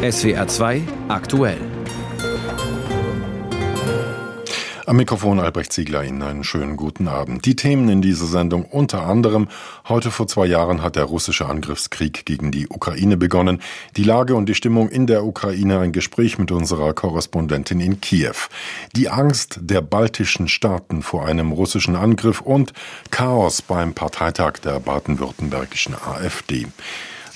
SWR 0.00 0.46
2 0.46 0.82
aktuell. 1.08 1.58
Am 4.86 4.96
Mikrofon 4.96 5.40
Albrecht 5.40 5.72
Ziegler 5.72 6.04
Ihnen 6.04 6.22
einen 6.22 6.44
schönen 6.44 6.76
guten 6.76 7.08
Abend. 7.08 7.44
Die 7.44 7.56
Themen 7.56 7.88
in 7.88 8.00
dieser 8.00 8.26
Sendung 8.26 8.64
unter 8.64 9.02
anderem, 9.02 9.48
heute 9.88 10.12
vor 10.12 10.28
zwei 10.28 10.46
Jahren 10.46 10.82
hat 10.82 10.94
der 10.94 11.02
russische 11.02 11.46
Angriffskrieg 11.46 12.24
gegen 12.24 12.52
die 12.52 12.68
Ukraine 12.68 13.16
begonnen. 13.16 13.60
Die 13.96 14.04
Lage 14.04 14.36
und 14.36 14.48
die 14.48 14.54
Stimmung 14.54 14.88
in 14.88 15.08
der 15.08 15.24
Ukraine, 15.24 15.80
ein 15.80 15.90
Gespräch 15.90 16.38
mit 16.38 16.52
unserer 16.52 16.94
Korrespondentin 16.94 17.80
in 17.80 18.00
Kiew. 18.00 18.36
Die 18.94 19.08
Angst 19.08 19.58
der 19.62 19.80
baltischen 19.80 20.46
Staaten 20.46 21.02
vor 21.02 21.26
einem 21.26 21.50
russischen 21.50 21.96
Angriff 21.96 22.40
und 22.40 22.72
Chaos 23.10 23.62
beim 23.62 23.94
Parteitag 23.94 24.60
der 24.62 24.78
baden-württembergischen 24.78 25.96
AfD. 25.96 26.68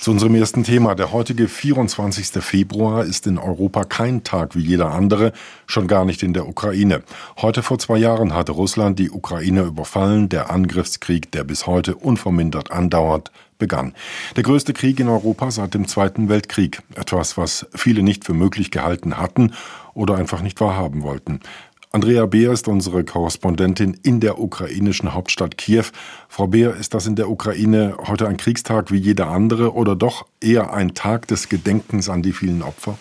Zu 0.03 0.11
unserem 0.11 0.35
ersten 0.35 0.65
Thema. 0.65 0.95
Der 0.95 1.13
heutige 1.13 1.47
24. 1.47 2.43
Februar 2.43 3.05
ist 3.05 3.25
in 3.25 3.37
Europa 3.37 3.85
kein 3.85 4.25
Tag 4.25 4.53
wie 4.53 4.59
jeder 4.59 4.91
andere, 4.91 5.31
schon 5.65 5.87
gar 5.87 6.03
nicht 6.03 6.23
in 6.23 6.33
der 6.33 6.45
Ukraine. 6.45 7.03
Heute 7.41 7.63
vor 7.63 7.79
zwei 7.79 7.99
Jahren 7.99 8.33
hatte 8.33 8.51
Russland 8.51 8.99
die 8.99 9.09
Ukraine 9.09 9.61
überfallen. 9.61 10.27
Der 10.27 10.51
Angriffskrieg, 10.51 11.31
der 11.31 11.45
bis 11.45 11.67
heute 11.67 11.95
unvermindert 11.95 12.69
andauert, 12.69 13.31
begann. 13.57 13.93
Der 14.35 14.43
größte 14.43 14.73
Krieg 14.73 14.99
in 14.99 15.07
Europa 15.07 15.51
seit 15.51 15.73
dem 15.73 15.87
Zweiten 15.87 16.27
Weltkrieg. 16.27 16.81
Etwas, 16.95 17.37
was 17.37 17.65
viele 17.73 18.03
nicht 18.03 18.25
für 18.25 18.33
möglich 18.33 18.71
gehalten 18.71 19.15
hatten 19.15 19.53
oder 19.93 20.17
einfach 20.17 20.41
nicht 20.41 20.59
wahrhaben 20.59 21.03
wollten. 21.03 21.39
Andrea 21.95 22.25
Beer 22.25 22.51
ist 22.51 22.67
unsere 22.67 23.03
Korrespondentin 23.03 23.95
in 24.01 24.19
der 24.19 24.39
ukrainischen 24.39 25.13
Hauptstadt 25.13 25.59
Kiew. 25.59 25.85
Frau 26.27 26.47
Beer, 26.47 26.75
ist 26.75 26.95
das 26.95 27.05
in 27.05 27.15
der 27.15 27.29
Ukraine 27.29 27.95
heute 28.07 28.27
ein 28.27 28.37
Kriegstag 28.37 28.91
wie 28.91 28.97
jeder 28.97 29.27
andere 29.27 29.75
oder 29.75 29.95
doch 29.95 30.25
eher 30.41 30.73
ein 30.73 30.95
Tag 30.95 31.27
des 31.27 31.49
Gedenkens 31.49 32.09
an 32.09 32.23
die 32.23 32.33
vielen 32.33 32.63
Opfer? 32.63 32.97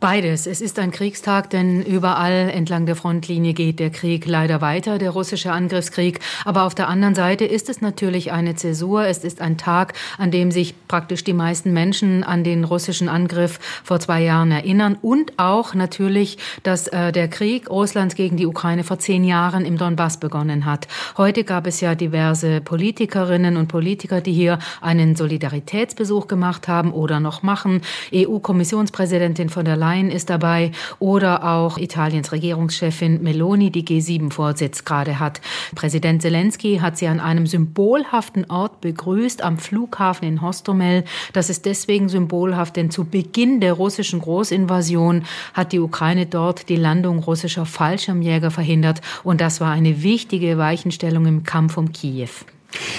Beides. 0.00 0.46
Es 0.46 0.60
ist 0.60 0.78
ein 0.78 0.90
Kriegstag, 0.90 1.50
denn 1.50 1.82
überall 1.82 2.50
entlang 2.50 2.84
der 2.84 2.96
Frontlinie 2.96 3.52
geht 3.52 3.78
der 3.78 3.90
Krieg 3.90 4.26
leider 4.26 4.60
weiter, 4.60 4.98
der 4.98 5.10
russische 5.10 5.52
Angriffskrieg. 5.52 6.20
Aber 6.44 6.64
auf 6.64 6.74
der 6.74 6.88
anderen 6.88 7.14
Seite 7.14 7.44
ist 7.44 7.68
es 7.68 7.80
natürlich 7.80 8.32
eine 8.32 8.56
Zäsur. 8.56 9.06
Es 9.06 9.24
ist 9.24 9.40
ein 9.40 9.56
Tag, 9.56 9.94
an 10.18 10.30
dem 10.30 10.50
sich 10.50 10.74
praktisch 10.88 11.22
die 11.22 11.32
meisten 11.32 11.72
Menschen 11.72 12.24
an 12.24 12.42
den 12.42 12.64
russischen 12.64 13.08
Angriff 13.08 13.60
vor 13.84 14.00
zwei 14.00 14.22
Jahren 14.22 14.50
erinnern 14.50 14.98
und 15.00 15.38
auch 15.38 15.74
natürlich, 15.74 16.38
dass 16.64 16.88
äh, 16.88 17.12
der 17.12 17.28
Krieg 17.28 17.70
Russlands 17.70 18.16
gegen 18.16 18.36
die 18.36 18.46
Ukraine 18.46 18.84
vor 18.84 18.98
zehn 18.98 19.24
Jahren 19.24 19.64
im 19.64 19.78
Donbass 19.78 20.18
begonnen 20.18 20.64
hat. 20.64 20.88
Heute 21.16 21.44
gab 21.44 21.66
es 21.66 21.80
ja 21.80 21.94
diverse 21.94 22.60
Politikerinnen 22.60 23.56
und 23.56 23.68
Politiker, 23.68 24.20
die 24.20 24.32
hier 24.32 24.58
einen 24.80 25.14
Solidaritätsbesuch 25.14 26.26
gemacht 26.26 26.66
haben 26.68 26.92
oder 26.92 27.20
noch 27.20 27.42
machen. 27.42 27.80
EU-Kommissionspräsidentin 28.12 29.48
von 29.48 29.64
der 29.64 29.76
Leyen 29.84 30.10
ist 30.10 30.30
dabei 30.30 30.72
oder 30.98 31.44
auch 31.44 31.76
Italiens 31.76 32.32
Regierungschefin 32.32 33.22
Meloni, 33.22 33.70
die 33.70 33.84
G7-Vorsitz 33.84 34.84
gerade 34.86 35.20
hat. 35.20 35.42
Präsident 35.74 36.22
Zelensky 36.22 36.78
hat 36.78 36.96
sie 36.96 37.06
an 37.06 37.20
einem 37.20 37.46
symbolhaften 37.46 38.50
Ort 38.50 38.80
begrüßt, 38.80 39.42
am 39.42 39.58
Flughafen 39.58 40.26
in 40.26 40.40
Hostomel. 40.40 41.04
Das 41.34 41.50
ist 41.50 41.66
deswegen 41.66 42.08
symbolhaft, 42.08 42.76
denn 42.76 42.90
zu 42.90 43.04
Beginn 43.04 43.60
der 43.60 43.74
russischen 43.74 44.20
Großinvasion 44.20 45.24
hat 45.52 45.72
die 45.72 45.80
Ukraine 45.80 46.24
dort 46.24 46.70
die 46.70 46.76
Landung 46.76 47.18
russischer 47.18 47.66
Fallschirmjäger 47.66 48.50
verhindert. 48.50 49.02
Und 49.22 49.42
das 49.42 49.60
war 49.60 49.70
eine 49.70 50.02
wichtige 50.02 50.56
Weichenstellung 50.56 51.26
im 51.26 51.42
Kampf 51.42 51.76
um 51.76 51.92
Kiew. 51.92 52.30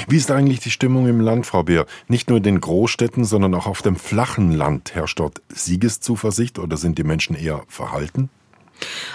Wie 0.07 0.17
ist 0.17 0.31
eigentlich 0.31 0.59
die 0.59 0.71
Stimmung 0.71 1.07
im 1.07 1.19
Land, 1.19 1.45
Frau 1.45 1.63
Beer? 1.63 1.85
Nicht 2.07 2.29
nur 2.29 2.37
in 2.37 2.43
den 2.43 2.61
Großstädten, 2.61 3.25
sondern 3.25 3.53
auch 3.53 3.67
auf 3.67 3.81
dem 3.81 3.95
flachen 3.95 4.51
Land 4.51 4.95
herrscht 4.95 5.19
dort 5.19 5.41
Siegeszuversicht 5.49 6.59
oder 6.59 6.77
sind 6.77 6.97
die 6.97 7.03
Menschen 7.03 7.35
eher 7.35 7.63
verhalten? 7.67 8.29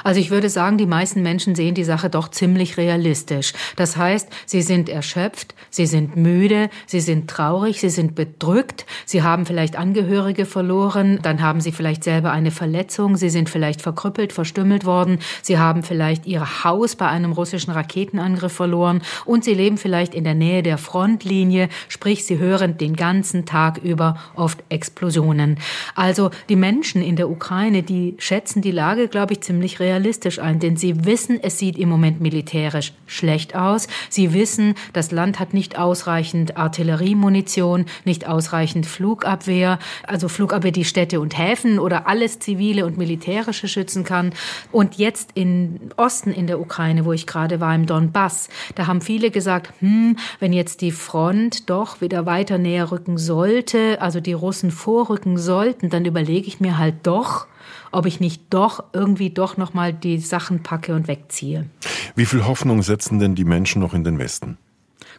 Also 0.04 0.20
ich 0.20 0.30
würde 0.30 0.48
sagen, 0.48 0.78
die 0.78 0.86
meisten 0.86 1.22
Menschen 1.22 1.54
sehen 1.54 1.74
die 1.74 1.84
Sache 1.84 2.10
doch 2.10 2.28
ziemlich 2.28 2.76
realistisch. 2.76 3.52
Das 3.76 3.96
heißt, 3.96 4.28
sie 4.46 4.62
sind 4.62 4.88
erschöpft, 4.88 5.54
sie 5.70 5.86
sind 5.86 6.16
müde, 6.16 6.70
sie 6.86 7.00
sind 7.00 7.28
traurig, 7.28 7.80
sie 7.80 7.90
sind 7.90 8.14
bedrückt, 8.14 8.86
sie 9.04 9.22
haben 9.22 9.46
vielleicht 9.46 9.76
Angehörige 9.76 10.46
verloren, 10.46 11.20
dann 11.22 11.42
haben 11.42 11.60
sie 11.60 11.72
vielleicht 11.72 12.04
selber 12.04 12.32
eine 12.32 12.50
Verletzung, 12.50 13.16
sie 13.16 13.30
sind 13.30 13.50
vielleicht 13.50 13.82
verkrüppelt, 13.82 14.32
verstümmelt 14.32 14.84
worden, 14.84 15.18
sie 15.42 15.58
haben 15.58 15.82
vielleicht 15.82 16.26
ihr 16.26 16.64
Haus 16.64 16.96
bei 16.96 17.08
einem 17.08 17.32
russischen 17.32 17.72
Raketenangriff 17.72 18.52
verloren 18.52 19.02
und 19.24 19.44
sie 19.44 19.54
leben 19.54 19.76
vielleicht 19.76 20.14
in 20.14 20.24
der 20.24 20.34
Nähe 20.34 20.62
der 20.62 20.78
Frontlinie, 20.78 21.68
sprich 21.88 22.24
sie 22.24 22.38
hören 22.38 22.78
den 22.78 22.96
ganzen 22.96 23.44
Tag 23.44 23.78
über 23.78 24.16
oft 24.34 24.62
Explosionen. 24.68 25.58
Also 25.94 26.30
die 26.48 26.56
Menschen 26.56 27.02
in 27.02 27.16
der 27.16 27.28
Ukraine, 27.28 27.82
die 27.82 28.14
schätzen 28.18 28.62
die 28.62 28.70
Lage, 28.70 29.08
glaube 29.08 29.34
ich, 29.34 29.40
ziemlich 29.50 29.80
realistisch 29.80 30.38
ein, 30.38 30.60
denn 30.60 30.76
sie 30.76 31.06
wissen, 31.06 31.40
es 31.42 31.58
sieht 31.58 31.76
im 31.76 31.88
Moment 31.88 32.20
militärisch 32.20 32.92
schlecht 33.06 33.56
aus. 33.56 33.88
Sie 34.08 34.32
wissen, 34.32 34.76
das 34.92 35.10
Land 35.10 35.40
hat 35.40 35.54
nicht 35.54 35.76
ausreichend 35.76 36.56
Artilleriemunition, 36.56 37.86
nicht 38.04 38.28
ausreichend 38.28 38.86
Flugabwehr, 38.86 39.80
also 40.06 40.28
Flugabwehr, 40.28 40.70
die 40.70 40.84
Städte 40.84 41.18
und 41.18 41.36
Häfen 41.36 41.80
oder 41.80 42.06
alles 42.06 42.38
zivile 42.38 42.86
und 42.86 42.96
militärische 42.96 43.66
schützen 43.66 44.04
kann. 44.04 44.32
Und 44.70 44.98
jetzt 44.98 45.30
im 45.34 45.80
Osten 45.96 46.30
in 46.30 46.46
der 46.46 46.60
Ukraine, 46.60 47.04
wo 47.04 47.12
ich 47.12 47.26
gerade 47.26 47.58
war, 47.58 47.74
im 47.74 47.86
Donbass, 47.86 48.50
da 48.76 48.86
haben 48.86 49.00
viele 49.00 49.32
gesagt, 49.32 49.72
hm, 49.80 50.16
wenn 50.38 50.52
jetzt 50.52 50.80
die 50.80 50.92
Front 50.92 51.68
doch 51.70 52.00
wieder 52.00 52.24
weiter 52.24 52.56
näher 52.56 52.92
rücken 52.92 53.18
sollte, 53.18 54.00
also 54.00 54.20
die 54.20 54.32
Russen 54.32 54.70
vorrücken 54.70 55.38
sollten, 55.38 55.90
dann 55.90 56.04
überlege 56.04 56.46
ich 56.46 56.60
mir 56.60 56.78
halt 56.78 56.94
doch, 57.02 57.48
ob 57.92 58.06
ich 58.06 58.20
nicht 58.20 58.42
doch 58.50 58.84
irgendwie 58.92 59.30
doch 59.30 59.56
noch 59.56 59.74
mal 59.74 59.92
die 59.92 60.18
Sachen 60.18 60.62
packe 60.62 60.94
und 60.94 61.08
wegziehe. 61.08 61.66
Wie 62.14 62.26
viel 62.26 62.46
Hoffnung 62.46 62.82
setzen 62.82 63.18
denn 63.18 63.34
die 63.34 63.44
Menschen 63.44 63.80
noch 63.80 63.94
in 63.94 64.04
den 64.04 64.18
Westen? 64.18 64.58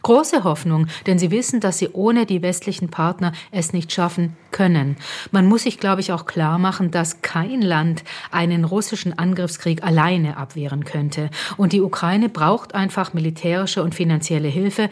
Große 0.02 0.42
Hoffnung, 0.42 0.88
denn 1.06 1.18
sie 1.20 1.30
wissen, 1.30 1.60
dass 1.60 1.78
sie 1.78 1.90
ohne 1.92 2.26
die 2.26 2.42
westlichen 2.42 2.88
Partner 2.88 3.32
es 3.52 3.72
nicht 3.72 3.92
schaffen 3.92 4.36
können. 4.50 4.96
Man 5.30 5.46
muss 5.46 5.62
sich, 5.62 5.78
glaube 5.78 6.00
ich, 6.00 6.10
auch 6.10 6.26
klar 6.26 6.58
machen, 6.58 6.90
dass 6.90 7.22
kein 7.22 7.62
Land 7.62 8.02
einen 8.32 8.64
russischen 8.64 9.16
Angriffskrieg 9.16 9.84
alleine 9.84 10.36
abwehren 10.36 10.84
könnte. 10.84 11.30
Und 11.56 11.72
die 11.72 11.80
Ukraine 11.80 12.28
braucht 12.28 12.74
einfach 12.74 13.14
militärische 13.14 13.82
und 13.84 13.94
finanzielle 13.94 14.48
Hilfe. 14.48 14.90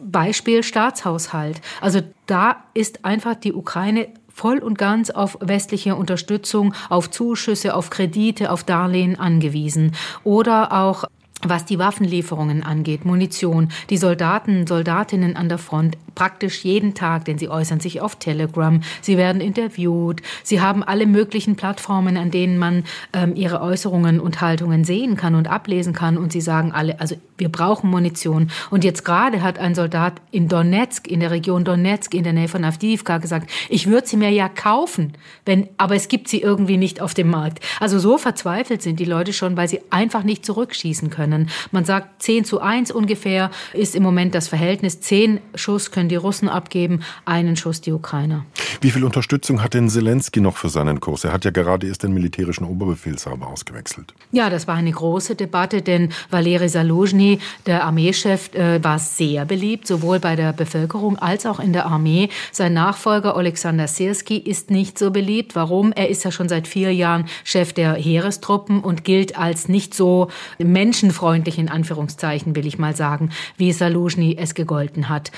Beispiel 0.00 0.62
Staatshaushalt. 0.62 1.60
Also 1.80 2.02
da 2.26 2.64
ist 2.74 3.04
einfach 3.04 3.34
die 3.34 3.52
Ukraine 3.52 4.08
voll 4.34 4.58
und 4.58 4.76
ganz 4.76 5.08
auf 5.08 5.38
westliche 5.40 5.96
Unterstützung, 5.96 6.74
auf 6.90 7.10
Zuschüsse, 7.10 7.74
auf 7.74 7.88
Kredite, 7.88 8.50
auf 8.50 8.64
Darlehen 8.64 9.18
angewiesen. 9.18 9.92
Oder 10.24 10.72
auch 10.72 11.04
was 11.42 11.64
die 11.64 11.78
Waffenlieferungen 11.78 12.62
angeht, 12.62 13.04
Munition, 13.04 13.68
die 13.90 13.96
Soldaten, 13.96 14.66
Soldatinnen 14.66 15.36
an 15.36 15.48
der 15.48 15.58
Front 15.58 15.96
praktisch 16.14 16.64
jeden 16.64 16.94
Tag, 16.94 17.24
denn 17.24 17.38
sie 17.38 17.48
äußern 17.48 17.80
sich 17.80 18.00
auf 18.00 18.16
Telegram, 18.16 18.80
sie 19.00 19.16
werden 19.16 19.40
interviewt, 19.40 20.22
sie 20.42 20.60
haben 20.60 20.82
alle 20.82 21.06
möglichen 21.06 21.56
Plattformen, 21.56 22.16
an 22.16 22.30
denen 22.30 22.58
man 22.58 22.84
ähm, 23.12 23.34
ihre 23.36 23.60
Äußerungen 23.60 24.20
und 24.20 24.40
Haltungen 24.40 24.84
sehen 24.84 25.16
kann 25.16 25.34
und 25.34 25.48
ablesen 25.48 25.92
kann 25.92 26.16
und 26.16 26.32
sie 26.32 26.40
sagen 26.40 26.72
alle, 26.72 27.00
also 27.00 27.16
wir 27.36 27.48
brauchen 27.48 27.90
Munition. 27.90 28.50
Und 28.70 28.84
jetzt 28.84 29.04
gerade 29.04 29.42
hat 29.42 29.58
ein 29.58 29.74
Soldat 29.74 30.14
in 30.30 30.48
Donetsk, 30.48 31.08
in 31.08 31.20
der 31.20 31.30
Region 31.30 31.64
Donetsk, 31.64 32.14
in 32.14 32.24
der 32.24 32.32
Nähe 32.32 32.48
von 32.48 32.64
Avdiivka 32.64 33.18
gesagt, 33.18 33.50
ich 33.68 33.88
würde 33.88 34.06
sie 34.06 34.16
mir 34.16 34.30
ja 34.30 34.48
kaufen, 34.48 35.14
wenn, 35.44 35.68
aber 35.76 35.96
es 35.96 36.08
gibt 36.08 36.28
sie 36.28 36.40
irgendwie 36.40 36.76
nicht 36.76 37.00
auf 37.00 37.14
dem 37.14 37.30
Markt. 37.30 37.60
Also 37.80 37.98
so 37.98 38.18
verzweifelt 38.18 38.82
sind 38.82 39.00
die 39.00 39.04
Leute 39.04 39.32
schon, 39.32 39.56
weil 39.56 39.68
sie 39.68 39.80
einfach 39.90 40.22
nicht 40.22 40.44
zurückschießen 40.44 41.10
können. 41.10 41.50
Man 41.72 41.84
sagt, 41.84 42.22
10 42.22 42.44
zu 42.44 42.60
1 42.60 42.92
ungefähr 42.92 43.50
ist 43.72 43.96
im 43.96 44.02
Moment 44.02 44.34
das 44.34 44.48
Verhältnis. 44.48 45.00
Zehn 45.00 45.40
Schuss 45.54 45.90
können 45.90 46.03
die 46.08 46.16
Russen 46.16 46.48
abgeben, 46.48 47.00
einen 47.24 47.56
Schuss 47.56 47.80
die 47.80 47.92
Ukrainer. 47.92 48.44
Wie 48.80 48.90
viel 48.90 49.04
Unterstützung 49.04 49.62
hat 49.62 49.74
denn 49.74 49.88
Zelensky 49.88 50.40
noch 50.40 50.56
für 50.56 50.68
seinen 50.68 51.00
Kurs? 51.00 51.24
Er 51.24 51.32
hat 51.32 51.44
ja 51.44 51.50
gerade 51.50 51.86
erst 51.86 52.02
den 52.02 52.12
militärischen 52.12 52.64
Oberbefehlshaber 52.64 53.46
ausgewechselt. 53.46 54.14
Ja, 54.32 54.50
das 54.50 54.66
war 54.66 54.74
eine 54.74 54.90
große 54.90 55.36
Debatte, 55.36 55.80
denn 55.80 56.10
Valeri 56.30 56.68
Saluzhny 56.68 57.38
der 57.66 57.84
Armeechef, 57.84 58.54
äh, 58.54 58.82
war 58.82 58.98
sehr 58.98 59.44
beliebt, 59.44 59.86
sowohl 59.86 60.20
bei 60.20 60.36
der 60.36 60.52
Bevölkerung 60.52 61.18
als 61.18 61.46
auch 61.46 61.60
in 61.60 61.72
der 61.72 61.86
Armee. 61.86 62.28
Sein 62.52 62.74
Nachfolger 62.74 63.36
Alexander 63.36 63.88
Sirski 63.88 64.36
ist 64.36 64.70
nicht 64.70 64.98
so 64.98 65.10
beliebt. 65.10 65.54
Warum? 65.54 65.92
Er 65.92 66.08
ist 66.08 66.24
ja 66.24 66.30
schon 66.30 66.48
seit 66.48 66.68
vier 66.68 66.92
Jahren 66.92 67.26
Chef 67.44 67.72
der 67.72 67.94
Heerestruppen 67.94 68.80
und 68.80 69.04
gilt 69.04 69.38
als 69.38 69.68
nicht 69.68 69.94
so 69.94 70.28
menschenfreundlich 70.58 71.58
in 71.58 71.68
Anführungszeichen, 71.68 72.54
will 72.56 72.66
ich 72.66 72.78
mal 72.78 72.94
sagen, 72.94 73.30
wie 73.56 73.72
Saluzhny 73.72 74.36
es 74.38 74.54
gegolten 74.54 75.08
hat. 75.08 75.30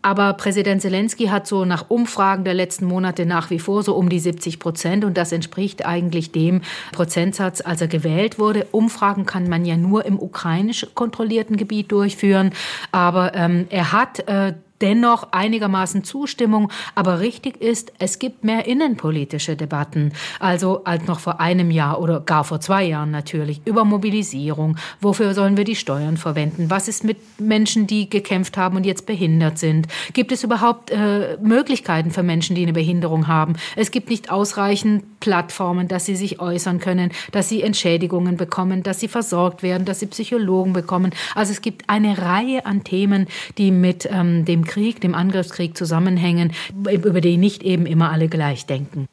Aber 0.00 0.34
Präsident 0.34 0.80
Zelensky 0.80 1.26
hat 1.26 1.46
so 1.46 1.64
nach 1.64 1.86
Umfragen 1.88 2.44
der 2.44 2.54
letzten 2.54 2.86
Monate 2.86 3.26
nach 3.26 3.50
wie 3.50 3.58
vor 3.58 3.82
so 3.82 3.94
um 3.94 4.08
die 4.08 4.20
70 4.20 4.60
Prozent 4.60 5.04
und 5.04 5.16
das 5.16 5.32
entspricht 5.32 5.84
eigentlich 5.84 6.30
dem 6.30 6.62
Prozentsatz, 6.92 7.60
als 7.60 7.80
er 7.80 7.88
gewählt 7.88 8.38
wurde. 8.38 8.66
Umfragen 8.70 9.26
kann 9.26 9.48
man 9.48 9.64
ja 9.64 9.76
nur 9.76 10.06
im 10.06 10.20
ukrainisch 10.20 10.86
kontrollierten 10.94 11.56
Gebiet 11.56 11.90
durchführen, 11.90 12.52
aber 12.92 13.34
ähm, 13.34 13.66
er 13.70 13.92
hat 13.92 14.20
äh, 14.28 14.54
dennoch 14.80 15.32
einigermaßen 15.32 16.04
Zustimmung. 16.04 16.70
Aber 16.94 17.20
richtig 17.20 17.60
ist, 17.60 17.92
es 17.98 18.18
gibt 18.18 18.44
mehr 18.44 18.66
innenpolitische 18.66 19.56
Debatten. 19.56 20.12
Also 20.40 20.84
als 20.84 21.06
noch 21.06 21.20
vor 21.20 21.40
einem 21.40 21.70
Jahr 21.70 22.00
oder 22.00 22.20
gar 22.20 22.44
vor 22.44 22.60
zwei 22.60 22.84
Jahren 22.84 23.10
natürlich 23.10 23.60
über 23.64 23.84
Mobilisierung. 23.84 24.76
Wofür 25.00 25.34
sollen 25.34 25.56
wir 25.56 25.64
die 25.64 25.76
Steuern 25.76 26.16
verwenden? 26.16 26.70
Was 26.70 26.88
ist 26.88 27.04
mit 27.04 27.18
Menschen, 27.40 27.86
die 27.86 28.08
gekämpft 28.08 28.56
haben 28.56 28.76
und 28.76 28.86
jetzt 28.86 29.06
behindert 29.06 29.58
sind? 29.58 29.88
Gibt 30.12 30.32
es 30.32 30.44
überhaupt 30.44 30.90
äh, 30.90 31.36
Möglichkeiten 31.42 32.10
für 32.10 32.22
Menschen, 32.22 32.54
die 32.56 32.62
eine 32.62 32.72
Behinderung 32.72 33.26
haben? 33.26 33.56
Es 33.76 33.90
gibt 33.90 34.10
nicht 34.10 34.30
ausreichend 34.30 35.20
Plattformen, 35.20 35.88
dass 35.88 36.06
sie 36.06 36.16
sich 36.16 36.40
äußern 36.40 36.78
können, 36.78 37.10
dass 37.32 37.48
sie 37.48 37.62
Entschädigungen 37.62 38.36
bekommen, 38.36 38.82
dass 38.82 39.00
sie 39.00 39.08
versorgt 39.08 39.62
werden, 39.62 39.84
dass 39.84 40.00
sie 40.00 40.06
Psychologen 40.06 40.72
bekommen. 40.72 41.12
Also 41.34 41.52
es 41.52 41.62
gibt 41.62 41.88
eine 41.88 42.18
Reihe 42.18 42.66
an 42.66 42.84
Themen, 42.84 43.26
die 43.56 43.70
mit 43.70 44.08
ähm, 44.10 44.44
dem 44.44 44.64
Krieg, 44.68 45.00
dem 45.00 45.14
Angriffskrieg 45.14 45.76
zusammenhängen, 45.76 46.52
über 46.88 47.20
die 47.20 47.36
nicht 47.36 47.64
eben 47.64 47.86
immer 47.86 48.12
alle 48.12 48.28
gleich 48.28 48.66
denken. 48.66 49.08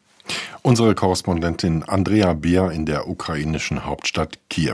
Unsere 0.65 0.95
Korrespondentin 0.95 1.83
Andrea 1.83 2.33
Beer 2.33 2.71
in 2.71 2.87
der 2.87 3.07
ukrainischen 3.07 3.85
Hauptstadt 3.85 4.39
Kiew. 4.49 4.73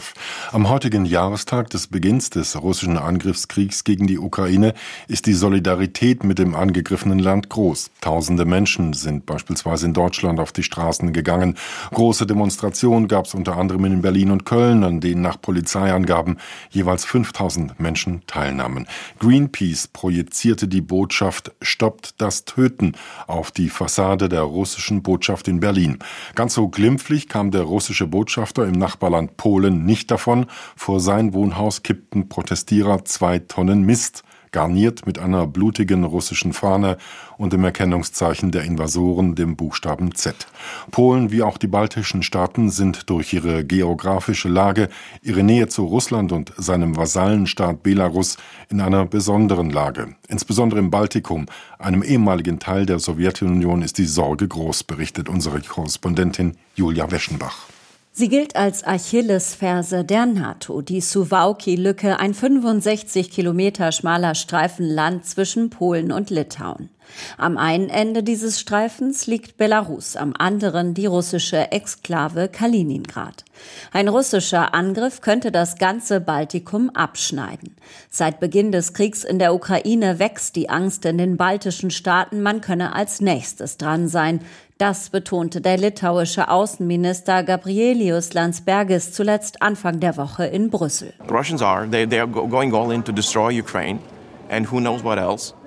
Am 0.54 0.70
heutigen 0.70 1.04
Jahrestag 1.04 1.70
des 1.70 1.88
Beginns 1.88 2.30
des 2.30 2.62
russischen 2.62 2.98
Angriffskriegs 2.98 3.84
gegen 3.84 4.08
die 4.08 4.18
Ukraine 4.18 4.74
ist 5.10 5.26
die 5.26 5.34
Solidarität 5.34 6.24
mit 6.24 6.40
dem 6.40 6.56
angegriffenen 6.56 7.20
Land 7.20 7.50
groß. 7.50 7.92
Tausende 8.00 8.46
Menschen 8.46 8.94
sind 8.94 9.26
beispielsweise 9.26 9.86
in 9.86 9.94
Deutschland 9.94 10.40
auf 10.40 10.54
die 10.54 10.64
Straßen 10.64 11.12
gegangen. 11.12 11.58
Große 11.94 12.26
Demonstrationen 12.26 13.10
gab 13.10 13.26
es 13.26 13.34
unter 13.34 13.58
anderem 13.58 13.84
in 13.84 14.02
Berlin 14.02 14.32
und 14.32 14.46
Köln, 14.46 14.86
an 14.86 15.02
denen 15.02 15.22
nach 15.22 15.42
Polizeiangaben 15.42 16.38
jeweils 16.70 17.04
5000 17.04 17.82
Menschen 17.82 18.22
teilnahmen. 18.28 18.88
Greenpeace 19.20 19.90
projizierte 19.90 20.70
die 20.70 20.80
Botschaft 20.80 21.52
Stoppt 21.62 22.22
das 22.22 22.46
Töten 22.46 22.94
auf 23.28 23.52
die 23.52 23.68
Fassade 23.68 24.30
der 24.30 24.44
russischen 24.44 25.04
Botschaft 25.04 25.50
in 25.50 25.60
Berlin. 25.60 25.81
Berlin. 25.81 26.00
Ganz 26.36 26.54
so 26.54 26.69
glimpflich 26.69 27.28
kam 27.28 27.51
der 27.51 27.63
russische 27.63 28.07
Botschafter 28.07 28.66
im 28.66 28.74
Nachbarland 28.74 29.38
Polen 29.38 29.86
nicht 29.86 30.12
davon. 30.12 30.45
Vor 30.75 31.00
sein 31.00 31.33
Wohnhaus 31.33 31.83
kippten 31.83 32.30
Protestierer 32.30 33.04
zwei 33.06 33.39
Tonnen 33.39 33.83
Mist 33.83 34.24
garniert 34.51 35.06
mit 35.06 35.18
einer 35.18 35.48
blutigen 35.48 36.03
russischen 36.03 36.53
Fahne 36.53 36.98
und 37.38 37.53
dem 37.53 37.63
Erkennungszeichen 37.63 38.51
der 38.51 38.63
Invasoren, 38.63 39.36
dem 39.36 39.56
Buchstaben 39.56 40.13
Z. 40.13 40.48
Polen 40.92 41.31
wie 41.31 41.42
auch 41.42 41.57
die 41.57 41.68
baltischen 41.68 42.21
Staaten 42.24 42.69
sind 42.69 43.09
durch 43.09 43.33
ihre 43.33 43.65
geografische 43.65 44.50
Lage, 44.50 44.89
ihre 45.21 45.44
Nähe 45.44 45.68
zu 45.68 45.86
Russland 45.86 46.31
und 46.31 46.53
seinem 46.57 46.98
Vasallenstaat 46.98 47.81
Belarus 47.81 48.38
in 48.69 48.81
einer 48.81 49.06
besonderen 49.06 49.69
Lage. 49.69 50.15
Insbesondere 50.27 50.80
im 50.80 50.92
Baltikum, 50.92 51.45
einem 51.80 52.04
ehemaligen 52.04 52.59
Teil 52.59 52.86
der 52.86 53.00
Sowjetunion, 53.00 53.81
ist 53.81 53.97
die 53.97 54.06
Sorge 54.06 54.47
groß, 54.47 54.83
berichtet 54.83 55.30
unsere 55.30 55.62
Korrespondentin 55.62 56.57
Julia 56.75 57.09
Weschenbach. 57.09 57.70
Sie 58.13 58.28
gilt 58.28 58.58
als 58.58 58.86
Achillesferse 58.86 60.04
der 60.04 60.25
NATO, 60.25 60.81
die 60.81 61.02
Suwałki-Lücke, 61.02 62.19
ein 62.19 62.34
65 62.34 63.31
Kilometer 63.31 63.94
schmaler 63.94 64.36
Streifen 64.36 64.86
Land 64.86 65.25
zwischen 65.25 65.69
Polen 65.69 66.12
und 66.12 66.30
Litauen. 66.30 66.90
Am 67.38 67.58
einen 67.58 67.90
Ende 67.90 68.24
dieses 68.24 68.60
Streifens 68.60 69.28
liegt 69.28 69.58
Belarus, 69.58 70.16
am 70.16 70.34
anderen 70.38 70.94
die 70.94 71.06
russische 71.06 71.72
Exklave 71.72 72.48
Kaliningrad. 72.48 73.44
Ein 73.92 74.08
russischer 74.08 74.74
Angriff 74.74 75.22
könnte 75.22 75.52
das 75.52 75.78
ganze 75.78 76.22
Baltikum 76.22 76.90
abschneiden. 76.90 77.75
Seit 78.10 78.40
Beginn 78.40 78.72
des 78.72 78.94
Kriegs 78.94 79.24
in 79.24 79.40
der 79.40 79.54
Ukraine 79.54 80.19
wächst 80.19 80.56
die 80.56 80.69
Angst 80.69 81.06
in 81.06 81.18
den 81.18 81.38
baltischen 81.38 81.92
Staaten, 81.92 82.42
man 82.42 82.62
könne 82.62 82.96
als 82.96 83.22
nächstes 83.22 83.78
dran 83.78 84.07
sein. 84.07 84.42
Das 84.78 85.12
betonte 85.12 85.62
der 85.62 85.78
litauische 85.78 86.50
Außenminister 86.50 87.44
Gabrielius 87.44 88.34
Landsbergis 88.34 89.14
zuletzt 89.14 89.62
Anfang 89.62 90.00
der 90.00 90.18
Woche 90.18 90.46
in 90.46 90.72
Brüssel. 90.72 91.14
Russians 91.30 91.62
are 91.62 91.88
they, 91.88 92.07
they 92.07 92.19
are 92.19 92.28
going 92.28 92.74
all 92.74 92.92
in 92.92 93.04
to 93.04 93.12
destroy 93.12 93.60
Ukraine. 93.60 94.00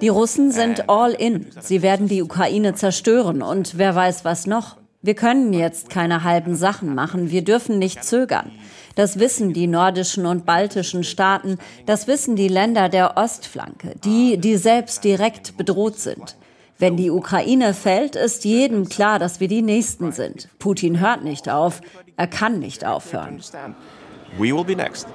Die 0.01 0.09
Russen 0.09 0.53
sind 0.53 0.91
all 0.91 1.13
in. 1.13 1.47
Sie 1.61 1.81
werden 1.83 2.07
die 2.07 2.23
Ukraine 2.23 2.75
zerstören 2.75 3.43
und 3.43 3.79
wer 3.79 3.95
weiß 3.95 4.25
was 4.25 4.47
noch. 4.47 4.77
Wir 5.01 5.15
können 5.15 5.53
jetzt 5.53 5.91
keine 5.91 6.25
halben 6.25 6.55
Sachen 6.55 6.95
machen. 6.95 7.31
Wir 7.31 7.43
dürfen 7.43 7.79
nicht 7.79 8.05
zögern. 8.05 8.51
Das 8.95 9.19
wissen 9.19 9.53
die 9.53 9.67
nordischen 9.67 10.25
und 10.25 10.47
baltischen 10.47 11.05
Staaten. 11.05 11.59
Das 11.85 12.07
wissen 12.07 12.37
die 12.37 12.49
Länder 12.49 12.89
der 12.89 13.17
Ostflanke, 13.17 13.97
die, 14.05 14.39
die 14.39 14.57
selbst 14.57 15.05
direkt 15.05 15.57
bedroht 15.57 15.99
sind. 15.99 16.37
Wenn 16.79 16.97
die 16.97 17.11
Ukraine 17.11 17.75
fällt, 17.75 18.17
ist 18.17 18.45
jedem 18.45 18.89
klar, 18.89 19.19
dass 19.19 19.41
wir 19.41 19.49
die 19.49 19.63
Nächsten 19.63 20.13
sind. 20.13 20.49
Putin 20.59 21.01
hört 21.01 21.23
nicht 21.25 21.49
auf. 21.49 21.81
Er 22.17 22.27
kann 22.27 22.59
nicht 22.59 22.85
aufhören. 22.85 23.41
We 24.39 24.55
will 24.55 24.65
be 24.65 24.77
next. 24.77 25.07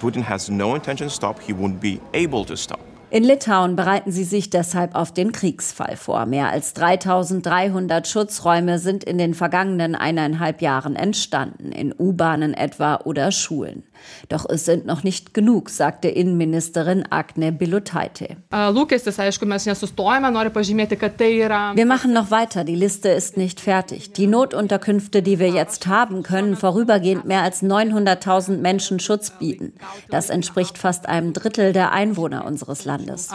Putin 0.00 0.26
has 0.26 0.48
no 0.48 0.74
intention 0.74 1.08
to 1.08 1.14
stop. 1.14 1.40
He 1.40 1.52
won't 1.52 1.80
be 1.80 1.98
able 2.14 2.44
to 2.46 2.56
stop. 2.56 2.89
In 3.12 3.24
Litauen 3.24 3.74
bereiten 3.74 4.12
sie 4.12 4.22
sich 4.22 4.50
deshalb 4.50 4.94
auf 4.94 5.12
den 5.12 5.32
Kriegsfall 5.32 5.96
vor. 5.96 6.26
Mehr 6.26 6.50
als 6.50 6.74
3300 6.74 8.06
Schutzräume 8.06 8.78
sind 8.78 9.02
in 9.02 9.18
den 9.18 9.34
vergangenen 9.34 9.96
eineinhalb 9.96 10.62
Jahren 10.62 10.94
entstanden, 10.94 11.72
in 11.72 11.92
U-Bahnen 11.98 12.54
etwa 12.54 13.00
oder 13.02 13.32
Schulen. 13.32 13.82
Doch 14.28 14.48
es 14.48 14.64
sind 14.64 14.86
noch 14.86 15.02
nicht 15.02 15.34
genug, 15.34 15.70
sagte 15.70 16.06
Innenministerin 16.06 17.04
Agne 17.10 17.50
Bilotaite. 17.50 18.36
Wir 21.76 21.86
machen 21.86 22.12
noch 22.12 22.30
weiter, 22.30 22.62
die 22.62 22.76
Liste 22.76 23.08
ist 23.08 23.36
nicht 23.36 23.58
fertig. 23.58 24.12
Die 24.12 24.28
Notunterkünfte, 24.28 25.20
die 25.20 25.40
wir 25.40 25.48
jetzt 25.48 25.88
haben, 25.88 26.22
können 26.22 26.54
vorübergehend 26.54 27.24
mehr 27.24 27.42
als 27.42 27.60
900.000 27.60 28.58
Menschen 28.58 29.00
Schutz 29.00 29.30
bieten. 29.30 29.72
Das 30.10 30.30
entspricht 30.30 30.78
fast 30.78 31.08
einem 31.08 31.32
Drittel 31.32 31.72
der 31.72 31.90
Einwohner 31.90 32.44
unseres 32.44 32.84
Landes. 32.84 32.99
Landes. 33.00 33.30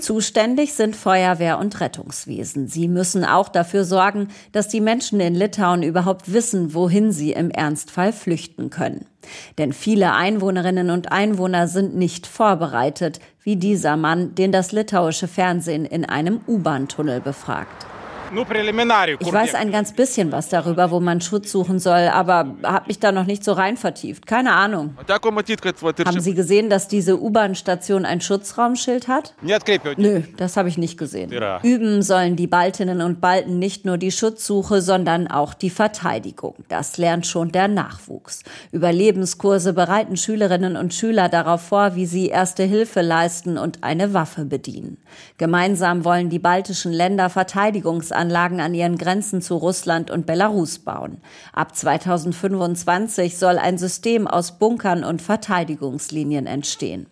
Zuständig 0.00 0.74
sind 0.74 0.96
Feuerwehr 0.96 1.58
und 1.58 1.80
Rettungswesen. 1.80 2.68
Sie 2.68 2.88
müssen 2.88 3.24
auch 3.24 3.48
dafür 3.48 3.84
sorgen, 3.84 4.28
dass 4.52 4.68
die 4.68 4.80
Menschen 4.80 5.20
in 5.20 5.34
Litauen 5.34 5.82
überhaupt 5.82 6.32
wissen, 6.32 6.74
wohin 6.74 7.12
sie 7.12 7.32
im 7.32 7.50
Ernstfall 7.50 8.12
flüchten 8.12 8.70
können. 8.70 9.06
Denn 9.58 9.72
viele 9.72 10.14
Einwohnerinnen 10.14 10.90
und 10.90 11.12
Einwohner 11.12 11.68
sind 11.68 11.94
nicht 11.94 12.26
vorbereitet, 12.26 13.20
wie 13.42 13.56
dieser 13.56 13.96
Mann, 13.96 14.34
den 14.34 14.52
das 14.52 14.72
litauische 14.72 15.28
Fernsehen 15.28 15.84
in 15.84 16.04
einem 16.04 16.40
U-Bahn-Tunnel 16.46 17.20
befragt. 17.20 17.86
Ich 18.34 19.32
weiß 19.32 19.54
ein 19.54 19.70
ganz 19.70 19.92
bisschen 19.92 20.32
was 20.32 20.48
darüber, 20.48 20.90
wo 20.90 21.00
man 21.00 21.20
Schutz 21.20 21.52
suchen 21.52 21.78
soll, 21.78 22.08
aber 22.08 22.54
habe 22.62 22.86
mich 22.86 22.98
da 22.98 23.12
noch 23.12 23.26
nicht 23.26 23.44
so 23.44 23.52
rein 23.52 23.76
vertieft. 23.76 24.26
Keine 24.26 24.52
Ahnung. 24.54 24.96
Haben 25.08 26.20
Sie 26.20 26.34
gesehen, 26.34 26.70
dass 26.70 26.88
diese 26.88 27.20
U-Bahn-Station 27.20 28.04
ein 28.06 28.20
Schutzraumschild 28.22 29.06
hat? 29.08 29.34
Nö, 29.98 30.22
das 30.38 30.56
habe 30.56 30.68
ich 30.70 30.78
nicht 30.78 30.98
gesehen. 30.98 31.30
Üben 31.62 32.00
sollen 32.02 32.36
die 32.36 32.46
Baltinnen 32.46 33.02
und 33.02 33.20
Balten 33.20 33.58
nicht 33.58 33.84
nur 33.84 33.98
die 33.98 34.10
Schutzsuche, 34.10 34.80
sondern 34.80 35.26
auch 35.28 35.52
die 35.52 35.70
Verteidigung. 35.70 36.54
Das 36.68 36.96
lernt 36.96 37.26
schon 37.26 37.52
der 37.52 37.68
Nachwuchs. 37.68 38.42
Überlebenskurse 38.72 39.74
bereiten 39.74 40.16
Schülerinnen 40.16 40.76
und 40.76 40.94
Schüler 40.94 41.28
darauf 41.28 41.60
vor, 41.60 41.96
wie 41.96 42.06
sie 42.06 42.28
erste 42.28 42.62
Hilfe 42.62 43.02
leisten 43.02 43.58
und 43.58 43.84
eine 43.84 44.14
Waffe 44.14 44.46
bedienen. 44.46 44.96
Gemeinsam 45.36 46.04
wollen 46.06 46.30
die 46.30 46.38
baltischen 46.38 46.92
Länder 46.92 47.28
Verteidigungsanlagen 47.28 48.21
Kraftanlagen 48.22 48.60
an 48.60 48.74
ihren 48.74 48.98
Grenzen 48.98 49.42
zu 49.42 49.56
Russland 49.56 50.10
und 50.10 50.26
Belarus 50.26 50.78
bauen. 50.78 51.20
Ab 51.52 51.74
2025 51.74 53.36
soll 53.36 53.58
ein 53.58 53.78
System 53.78 54.28
aus 54.28 54.58
Bunkern 54.58 55.02
und 55.02 55.20
Verteidigungslinien 55.20 56.46
entstehen. 56.46 57.06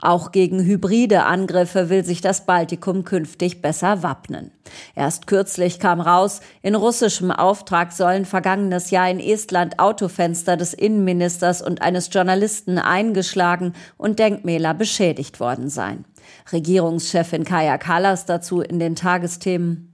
Auch 0.00 0.30
gegen 0.30 0.64
hybride 0.64 1.24
Angriffe 1.24 1.90
will 1.90 2.04
sich 2.04 2.20
das 2.20 2.46
Baltikum 2.46 3.04
künftig 3.04 3.60
besser 3.60 4.02
wappnen. 4.02 4.52
Erst 4.94 5.26
kürzlich 5.26 5.80
kam 5.80 6.00
raus, 6.00 6.40
in 6.62 6.74
russischem 6.74 7.30
Auftrag 7.32 7.92
sollen 7.92 8.24
vergangenes 8.24 8.90
Jahr 8.90 9.10
in 9.10 9.20
Estland 9.20 9.78
Autofenster 9.78 10.56
des 10.56 10.72
Innenministers 10.72 11.60
und 11.60 11.82
eines 11.82 12.08
Journalisten 12.12 12.78
eingeschlagen 12.78 13.74
und 13.98 14.18
Denkmäler 14.20 14.72
beschädigt 14.72 15.40
worden 15.40 15.68
sein. 15.68 16.04
Regierungschefin 16.52 17.44
Kaya 17.44 17.78
Kallas 17.78 18.26
dazu 18.26 18.60
in 18.60 18.78
den 18.78 18.94
Tagesthemen. 18.94 19.90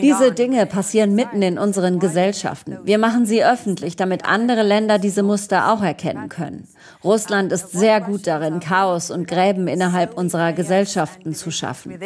Diese 0.00 0.32
Dinge 0.32 0.66
passieren 0.66 1.14
mitten 1.14 1.42
in 1.42 1.58
unseren 1.58 1.98
Gesellschaften. 1.98 2.78
Wir 2.84 2.98
machen 2.98 3.26
sie 3.26 3.44
öffentlich, 3.44 3.96
damit 3.96 4.24
andere 4.24 4.62
Länder 4.62 4.98
diese 4.98 5.22
Muster 5.22 5.72
auch 5.72 5.82
erkennen 5.82 6.28
können. 6.28 6.68
Russland 7.04 7.52
ist 7.52 7.72
sehr 7.72 8.00
gut 8.00 8.26
darin, 8.26 8.60
Chaos 8.60 9.10
und 9.10 9.28
Gräben 9.28 9.68
innerhalb 9.68 10.16
unserer 10.16 10.52
Gesellschaften 10.52 11.34
zu 11.34 11.50
schaffen. 11.50 11.98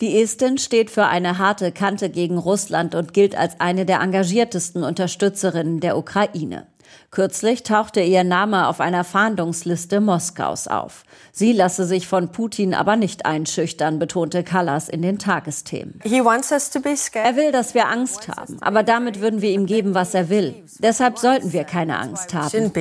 Die 0.00 0.22
Estin 0.22 0.58
steht 0.58 0.90
für 0.90 1.06
eine 1.06 1.38
harte 1.38 1.72
Kante 1.72 2.10
gegen 2.10 2.38
Russland 2.38 2.94
und 2.94 3.14
gilt 3.14 3.36
als 3.36 3.60
eine 3.60 3.86
der 3.86 4.00
engagiertesten 4.00 4.82
Unterstützerinnen 4.82 5.80
der 5.80 5.96
Ukraine. 5.96 6.66
Kürzlich 7.14 7.62
tauchte 7.62 8.00
ihr 8.00 8.24
Name 8.24 8.66
auf 8.68 8.80
einer 8.80 9.04
Fahndungsliste 9.04 10.00
Moskaus 10.00 10.66
auf. 10.66 11.04
Sie 11.30 11.52
lasse 11.52 11.84
sich 11.84 12.08
von 12.08 12.32
Putin 12.32 12.72
aber 12.72 12.96
nicht 12.96 13.26
einschüchtern, 13.26 13.98
betonte 13.98 14.42
Callas 14.42 14.88
in 14.88 15.02
den 15.02 15.18
Tagesthemen. 15.18 16.00
Er 16.02 17.36
will, 17.36 17.52
dass 17.52 17.74
wir 17.74 17.88
Angst 17.88 18.28
haben, 18.28 18.56
aber 18.62 18.82
damit 18.82 19.20
würden 19.20 19.42
wir 19.42 19.50
ihm 19.50 19.66
geben, 19.66 19.92
was 19.92 20.14
er 20.14 20.30
will. 20.30 20.54
Deshalb 20.78 21.18
sollten 21.18 21.52
wir 21.52 21.64
keine 21.64 21.98
Angst 21.98 22.32
haben. 22.32 22.72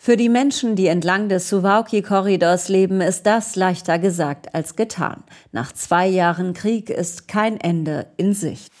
Für 0.00 0.16
die 0.16 0.28
Menschen, 0.28 0.74
die 0.74 0.88
entlang 0.88 1.28
des 1.28 1.48
Suwałki-Korridors 1.48 2.68
leben, 2.68 3.00
ist 3.00 3.26
das 3.26 3.54
leichter 3.54 4.00
gesagt 4.00 4.56
als 4.56 4.74
getan. 4.74 5.22
Nach 5.52 5.70
zwei 5.70 6.08
Jahren 6.08 6.52
Krieg 6.52 6.90
ist 6.90 7.28
kein 7.28 7.60
Ende 7.60 8.06
in 8.16 8.34
Sicht. 8.34 8.72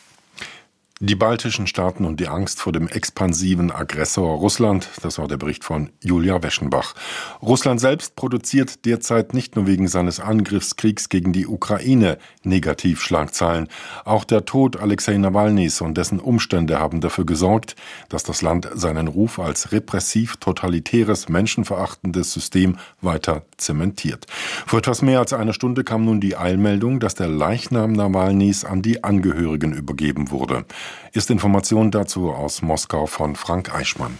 Die 1.00 1.14
baltischen 1.14 1.68
Staaten 1.68 2.04
und 2.04 2.18
die 2.18 2.26
Angst 2.26 2.58
vor 2.60 2.72
dem 2.72 2.88
expansiven 2.88 3.70
Aggressor 3.70 4.36
Russland, 4.36 4.88
das 5.00 5.18
war 5.18 5.28
der 5.28 5.36
Bericht 5.36 5.62
von 5.62 5.90
Julia 6.02 6.42
Weschenbach. 6.42 6.96
Russland 7.40 7.80
selbst 7.80 8.16
produziert 8.16 8.84
derzeit 8.84 9.32
nicht 9.32 9.54
nur 9.54 9.68
wegen 9.68 9.86
seines 9.86 10.18
Angriffskriegs 10.18 11.08
gegen 11.08 11.32
die 11.32 11.46
Ukraine 11.46 12.18
Negativschlagzeilen. 12.42 13.68
Auch 14.04 14.24
der 14.24 14.44
Tod 14.44 14.80
Alexei 14.80 15.16
Nawalnys 15.18 15.80
und 15.80 15.96
dessen 15.96 16.18
Umstände 16.18 16.80
haben 16.80 17.00
dafür 17.00 17.24
gesorgt, 17.24 17.76
dass 18.08 18.24
das 18.24 18.42
Land 18.42 18.68
seinen 18.74 19.06
Ruf 19.06 19.38
als 19.38 19.70
repressiv, 19.70 20.38
totalitäres, 20.38 21.28
menschenverachtendes 21.28 22.32
System 22.32 22.76
weiter 23.00 23.42
zementiert. 23.56 24.26
Vor 24.66 24.80
etwas 24.80 25.02
mehr 25.02 25.20
als 25.20 25.32
einer 25.32 25.52
Stunde 25.52 25.84
kam 25.84 26.04
nun 26.04 26.20
die 26.20 26.36
Eilmeldung, 26.36 26.98
dass 26.98 27.14
der 27.14 27.28
Leichnam 27.28 27.92
Nawalnys 27.92 28.64
an 28.64 28.82
die 28.82 29.04
Angehörigen 29.04 29.72
übergeben 29.72 30.32
wurde 30.32 30.64
ist 31.12 31.30
Information 31.30 31.90
dazu 31.90 32.30
aus 32.30 32.62
Moskau 32.62 33.06
von 33.06 33.36
Frank 33.36 33.74
Eichmann. 33.74 34.18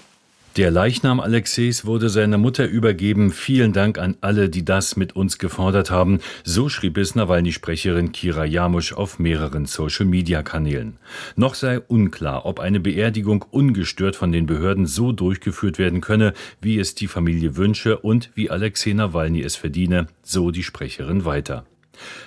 Der 0.58 0.72
Leichnam 0.72 1.20
Alexeis 1.20 1.84
wurde 1.84 2.08
seiner 2.08 2.36
Mutter 2.36 2.66
übergeben. 2.66 3.30
Vielen 3.30 3.72
Dank 3.72 3.96
an 3.96 4.16
alle, 4.22 4.48
die 4.48 4.64
das 4.64 4.96
mit 4.96 5.14
uns 5.14 5.38
gefordert 5.38 5.92
haben. 5.92 6.18
So 6.42 6.68
schrieb 6.68 6.98
es 6.98 7.14
Nawalny-Sprecherin 7.14 8.10
Kira 8.10 8.44
Jamusch 8.44 8.92
auf 8.92 9.20
mehreren 9.20 9.66
Social-Media-Kanälen. 9.66 10.96
Noch 11.36 11.54
sei 11.54 11.78
unklar, 11.78 12.44
ob 12.44 12.58
eine 12.58 12.80
Beerdigung 12.80 13.44
ungestört 13.52 14.16
von 14.16 14.32
den 14.32 14.46
Behörden 14.46 14.86
so 14.86 15.12
durchgeführt 15.12 15.78
werden 15.78 16.00
könne, 16.00 16.32
wie 16.60 16.80
es 16.80 16.96
die 16.96 17.06
Familie 17.06 17.56
wünsche 17.56 17.98
und 17.98 18.30
wie 18.34 18.50
Alexei 18.50 18.94
Nawalny 18.94 19.42
es 19.42 19.54
verdiene, 19.54 20.08
so 20.24 20.50
die 20.50 20.64
Sprecherin 20.64 21.24
weiter. 21.24 21.66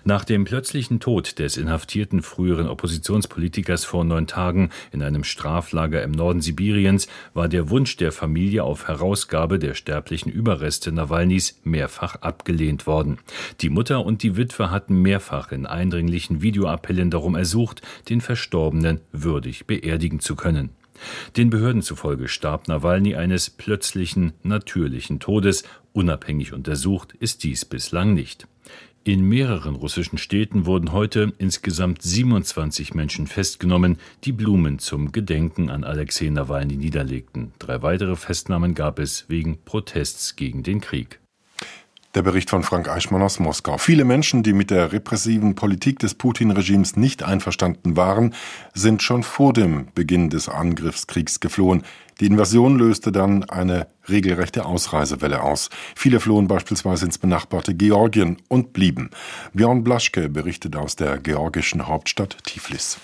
Nach 0.03 0.25
dem 0.25 0.45
plötzlichen 0.45 0.99
Tod 0.99 1.39
des 1.39 1.57
inhaftierten 1.57 2.21
früheren 2.21 2.67
Oppositionspolitikers 2.67 3.85
vor 3.85 4.03
neun 4.03 4.27
Tagen 4.27 4.69
in 4.91 5.03
einem 5.03 5.23
Straflager 5.23 6.03
im 6.03 6.11
Norden 6.11 6.41
Sibiriens 6.41 7.07
war 7.33 7.47
der 7.47 7.69
Wunsch 7.69 7.97
der 7.97 8.11
Familie 8.11 8.63
auf 8.63 8.87
Herausgabe 8.87 9.59
der 9.59 9.73
sterblichen 9.73 10.31
Überreste 10.31 10.91
Nawalnys 10.91 11.59
mehrfach 11.63 12.15
abgelehnt 12.17 12.87
worden. 12.87 13.19
Die 13.61 13.69
Mutter 13.69 14.05
und 14.05 14.23
die 14.23 14.37
Witwe 14.37 14.71
hatten 14.71 15.01
mehrfach 15.01 15.51
in 15.51 15.65
eindringlichen 15.65 16.41
Videoappellen 16.41 17.11
darum 17.11 17.35
ersucht, 17.35 17.81
den 18.09 18.21
Verstorbenen 18.21 19.01
würdig 19.11 19.65
beerdigen 19.67 20.19
zu 20.19 20.35
können. 20.35 20.69
Den 21.35 21.49
Behörden 21.49 21.81
zufolge 21.81 22.27
starb 22.27 22.67
Nawalny 22.67 23.15
eines 23.15 23.49
plötzlichen, 23.49 24.33
natürlichen 24.43 25.19
Todes. 25.19 25.63
Unabhängig 25.93 26.53
untersucht 26.53 27.13
ist 27.19 27.43
dies 27.43 27.65
bislang 27.65 28.13
nicht. 28.13 28.47
In 29.03 29.27
mehreren 29.27 29.73
russischen 29.73 30.19
Städten 30.19 30.67
wurden 30.67 30.91
heute 30.91 31.33
insgesamt 31.39 32.03
27 32.03 32.93
Menschen 32.93 33.25
festgenommen, 33.25 33.97
die 34.25 34.31
Blumen 34.31 34.77
zum 34.77 35.11
Gedenken 35.11 35.71
an 35.71 35.83
Alexei 35.83 36.29
Nawalny 36.29 36.77
niederlegten. 36.77 37.51
Drei 37.57 37.81
weitere 37.81 38.15
Festnahmen 38.15 38.75
gab 38.75 38.99
es 38.99 39.25
wegen 39.27 39.57
Protests 39.65 40.35
gegen 40.35 40.61
den 40.61 40.81
Krieg. 40.81 41.19
Der 42.13 42.21
Bericht 42.21 42.51
von 42.51 42.61
Frank 42.61 42.89
Eichmann 42.89 43.23
aus 43.23 43.39
Moskau. 43.39 43.79
Viele 43.79 44.03
Menschen, 44.03 44.43
die 44.43 44.53
mit 44.53 44.69
der 44.69 44.91
repressiven 44.91 45.55
Politik 45.55 45.97
des 45.97 46.13
Putin-Regimes 46.13 46.95
nicht 46.95 47.23
einverstanden 47.23 47.97
waren, 47.97 48.35
sind 48.75 49.01
schon 49.01 49.23
vor 49.23 49.53
dem 49.53 49.87
Beginn 49.95 50.29
des 50.29 50.47
Angriffskriegs 50.47 51.39
geflohen. 51.39 51.83
Die 52.19 52.27
Invasion 52.27 52.77
löste 52.77 53.11
dann 53.11 53.45
eine 53.45 53.87
regelrechte 54.11 54.65
Ausreisewelle 54.65 55.41
aus. 55.41 55.69
Viele 55.95 56.19
flohen 56.19 56.47
beispielsweise 56.47 57.05
ins 57.05 57.17
benachbarte 57.17 57.73
Georgien 57.73 58.37
und 58.47 58.73
blieben. 58.73 59.09
Björn 59.53 59.83
Blaschke 59.83 60.29
berichtet 60.29 60.75
aus 60.75 60.95
der 60.95 61.17
georgischen 61.17 61.87
Hauptstadt 61.87 62.37
Tiflis. 62.43 62.99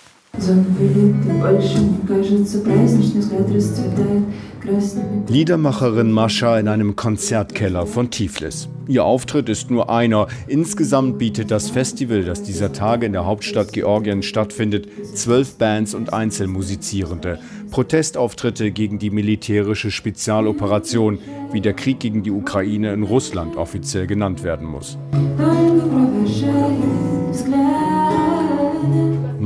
Liedermacherin 5.27 6.11
Mascha 6.11 6.59
in 6.59 6.67
einem 6.67 6.95
Konzertkeller 6.95 7.85
von 7.85 8.11
Tiflis. 8.11 8.69
Ihr 8.87 9.03
Auftritt 9.03 9.49
ist 9.49 9.69
nur 9.69 9.89
einer. 9.89 10.27
Insgesamt 10.47 11.17
bietet 11.17 11.51
das 11.51 11.69
Festival, 11.69 12.23
das 12.23 12.43
dieser 12.43 12.71
Tage 12.71 13.05
in 13.05 13.13
der 13.13 13.25
Hauptstadt 13.25 13.73
Georgien 13.73 14.23
stattfindet, 14.23 14.87
zwölf 15.13 15.55
Bands 15.55 15.93
und 15.93 16.13
Einzelmusizierende. 16.13 17.39
Protestauftritte 17.71 18.71
gegen 18.71 18.97
die 18.99 19.09
militärische 19.09 19.91
Spezialoperation, 19.91 21.19
wie 21.51 21.61
der 21.61 21.73
Krieg 21.73 21.99
gegen 21.99 22.23
die 22.23 22.31
Ukraine 22.31 22.93
in 22.93 23.03
Russland 23.03 23.57
offiziell 23.57 24.07
genannt 24.07 24.43
werden 24.43 24.67
muss. 24.67 24.97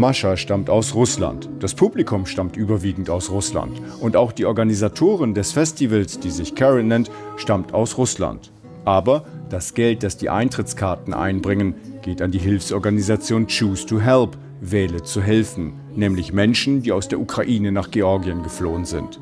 Mascha 0.02 0.36
stammt 0.36 0.72
aus 0.72 0.96
Russland. 0.96 1.48
Das 1.60 1.76
Publikum 1.76 2.26
stammt 2.26 2.58
überwiegend 2.58 3.12
aus 3.12 3.30
Russland. 3.30 3.80
Und 4.00 4.16
auch 4.16 4.32
die 4.32 4.48
Organisatorin 4.48 5.36
des 5.36 5.52
Festivals, 5.52 6.20
die 6.20 6.32
sich 6.32 6.56
Karen 6.56 6.88
nennt, 6.88 7.12
stammt 7.38 7.76
aus 7.76 8.00
Russland. 8.00 8.52
Aber 8.84 9.26
das 9.50 9.76
Geld, 9.76 10.02
das 10.02 10.18
die 10.18 10.32
Eintrittskarten 10.32 11.14
einbringen, 11.14 11.76
geht 12.02 12.24
an 12.24 12.32
die 12.32 12.40
Hilfsorganisation 12.40 13.46
Choose 13.46 13.86
to 13.86 14.00
Help, 14.02 14.38
Wähle 14.60 15.04
zu 15.04 15.22
helfen, 15.22 15.74
nämlich 15.96 16.34
Menschen, 16.34 16.82
die 16.82 16.92
aus 16.92 17.08
der 17.08 17.20
Ukraine 17.20 17.72
nach 17.72 17.92
Georgien 17.92 18.42
geflohen 18.42 18.86
sind. 18.86 19.20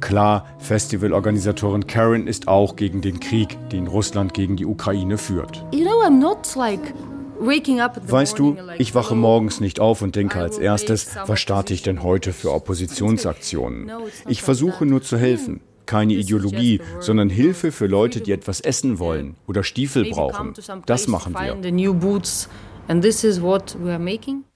Klar, 0.00 0.46
Festivalorganisatorin 0.58 1.88
Karen 1.88 2.28
ist 2.28 2.46
auch 2.46 2.76
gegen 2.76 3.00
den 3.00 3.18
Krieg, 3.18 3.58
den 3.70 3.88
Russland 3.88 4.32
gegen 4.32 4.54
die 4.54 4.66
Ukraine 4.66 5.18
führt. 5.18 5.64
You 5.72 5.84
know, 5.84 6.02
I'm 6.04 6.20
not 6.20 6.54
like 6.54 6.94
Weißt 7.40 8.38
du, 8.38 8.56
ich 8.78 8.94
wache 8.94 9.14
morgens 9.14 9.60
nicht 9.60 9.80
auf 9.80 10.02
und 10.02 10.16
denke 10.16 10.38
als 10.38 10.58
erstes, 10.58 11.16
was 11.26 11.40
starte 11.40 11.74
ich 11.74 11.82
denn 11.82 12.02
heute 12.02 12.32
für 12.32 12.52
Oppositionsaktionen? 12.52 13.90
Ich 14.28 14.42
versuche 14.42 14.86
nur 14.86 15.02
zu 15.02 15.16
helfen. 15.16 15.60
Keine 15.86 16.14
Ideologie, 16.14 16.80
sondern 17.00 17.30
Hilfe 17.30 17.72
für 17.72 17.86
Leute, 17.86 18.20
die 18.20 18.32
etwas 18.32 18.60
essen 18.60 18.98
wollen 18.98 19.36
oder 19.48 19.64
Stiefel 19.64 20.08
brauchen. 20.10 20.54
Das 20.86 21.08
machen 21.08 21.34
wir. 21.34 21.56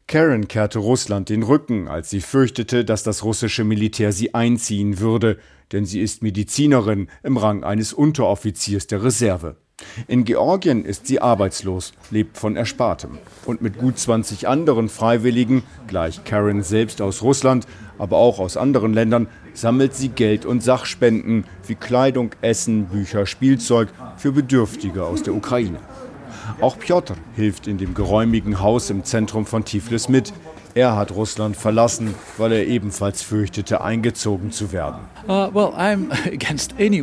Karen 0.06 0.48
kehrte 0.48 0.78
Russland 0.78 1.30
den 1.30 1.42
Rücken, 1.42 1.88
als 1.88 2.10
sie 2.10 2.20
fürchtete, 2.20 2.84
dass 2.84 3.02
das 3.02 3.24
russische 3.24 3.64
Militär 3.64 4.12
sie 4.12 4.34
einziehen 4.34 5.00
würde, 5.00 5.38
denn 5.72 5.86
sie 5.86 6.00
ist 6.00 6.22
Medizinerin 6.22 7.08
im 7.22 7.38
Rang 7.38 7.64
eines 7.64 7.92
Unteroffiziers 7.92 8.86
der 8.86 9.02
Reserve. 9.02 9.56
In 10.06 10.24
Georgien 10.24 10.84
ist 10.84 11.08
sie 11.08 11.20
arbeitslos, 11.20 11.94
lebt 12.10 12.38
von 12.38 12.56
Erspartem. 12.56 13.18
Und 13.44 13.60
mit 13.60 13.76
gut 13.76 13.98
20 13.98 14.46
anderen 14.46 14.88
Freiwilligen, 14.88 15.64
gleich 15.88 16.22
Karen 16.24 16.62
selbst 16.62 17.02
aus 17.02 17.22
Russland, 17.22 17.66
aber 17.98 18.16
auch 18.16 18.38
aus 18.38 18.56
anderen 18.56 18.94
Ländern, 18.94 19.28
sammelt 19.52 19.94
sie 19.94 20.10
Geld 20.10 20.46
und 20.46 20.62
Sachspenden 20.62 21.44
wie 21.66 21.74
Kleidung, 21.74 22.30
Essen, 22.40 22.86
Bücher, 22.86 23.26
Spielzeug 23.26 23.88
für 24.16 24.32
Bedürftige 24.32 25.04
aus 25.04 25.24
der 25.24 25.34
Ukraine. 25.34 25.80
Auch 26.60 26.78
Piotr 26.78 27.16
hilft 27.34 27.66
in 27.66 27.78
dem 27.78 27.94
geräumigen 27.94 28.60
Haus 28.60 28.90
im 28.90 29.04
Zentrum 29.04 29.44
von 29.44 29.64
Tiflis 29.64 30.08
mit. 30.08 30.32
Er 30.74 30.96
hat 30.96 31.12
Russland 31.12 31.56
verlassen, 31.56 32.14
weil 32.36 32.50
er 32.50 32.66
ebenfalls 32.66 33.22
fürchtete, 33.22 33.80
eingezogen 33.80 34.50
zu 34.50 34.72
werden. 34.72 35.02
Uh, 35.28 35.48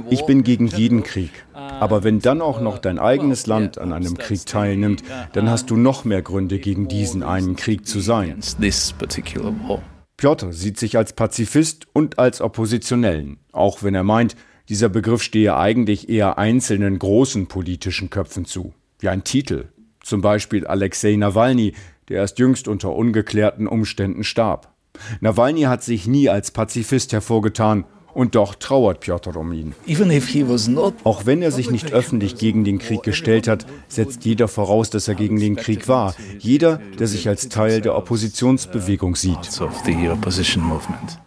ich 0.10 0.26
bin 0.26 0.44
gegen 0.44 0.68
jeden 0.68 1.04
Krieg. 1.04 1.32
Aber 1.54 2.04
wenn 2.04 2.20
dann 2.20 2.42
auch 2.42 2.60
noch 2.60 2.80
dein 2.80 3.00
eigenes 3.00 3.48
Land 3.48 3.78
an 3.78 3.94
einem 3.94 4.18
Krieg 4.18 4.46
teilnimmt, 4.46 5.04
dann 5.32 5.50
hast 5.50 5.70
du 5.70 5.78
noch 5.78 6.04
mehr 6.04 6.22
Gründe, 6.22 6.60
gegen 6.60 6.90
diesen 6.90 7.24
einen 7.24 7.56
Krieg 7.56 7.88
zu 7.88 8.02
sein. 8.02 8.42
Piotr 10.18 10.54
sieht 10.54 10.78
sich 10.78 10.98
als 10.98 11.14
Pazifist 11.14 11.88
und 11.94 12.20
als 12.20 12.42
Oppositionellen, 12.42 13.40
auch 13.54 13.84
wenn 13.84 13.96
er 13.96 14.04
meint, 14.04 14.36
dieser 14.68 14.90
Begriff 14.90 15.24
stehe 15.24 15.56
eigentlich 15.58 16.10
eher 16.10 16.38
einzelnen 16.38 17.00
großen 17.00 17.48
politischen 17.48 18.10
Köpfen 18.10 18.46
zu, 18.46 18.74
wie 19.00 19.10
ein 19.10 19.24
Titel, 19.24 19.70
zum 20.04 20.22
Beispiel 20.22 20.68
Alexei 20.68 21.16
Nawalny, 21.16 21.74
der 22.10 22.18
erst 22.18 22.40
jüngst 22.40 22.68
unter 22.68 22.96
ungeklärten 22.96 23.68
Umständen 23.68 24.24
starb. 24.24 24.74
Nawalny 25.20 25.62
hat 25.62 25.84
sich 25.84 26.08
nie 26.08 26.30
als 26.30 26.52
Pazifist 26.52 27.14
hervorgetan 27.14 27.86
Und 28.14 28.36
doch 28.36 28.56
trauert 28.56 29.00
Piotr 29.00 29.38
um 29.38 29.54
ihn. 29.54 29.74
Auch 31.04 31.26
wenn 31.26 31.42
er 31.42 31.52
sich 31.52 31.72
nicht 31.72 31.94
öffentlich 31.94 32.36
gegen 32.38 32.64
den 32.64 32.80
Krieg 32.80 33.04
gestellt 33.04 33.48
hat, 33.48 33.66
setzt 33.88 34.26
jeder 34.26 34.48
voraus, 34.48 34.90
dass 34.90 35.08
er 35.08 35.16
gegen 35.16 35.40
den 35.40 35.56
Krieg 35.56 35.88
war. 35.88 36.14
Jeder, 36.40 36.82
der 37.00 37.08
sich 37.08 37.28
als 37.28 37.48
Teil 37.50 37.82
der 37.82 37.96
Oppositionsbewegung 37.96 39.16
sieht. 39.16 39.38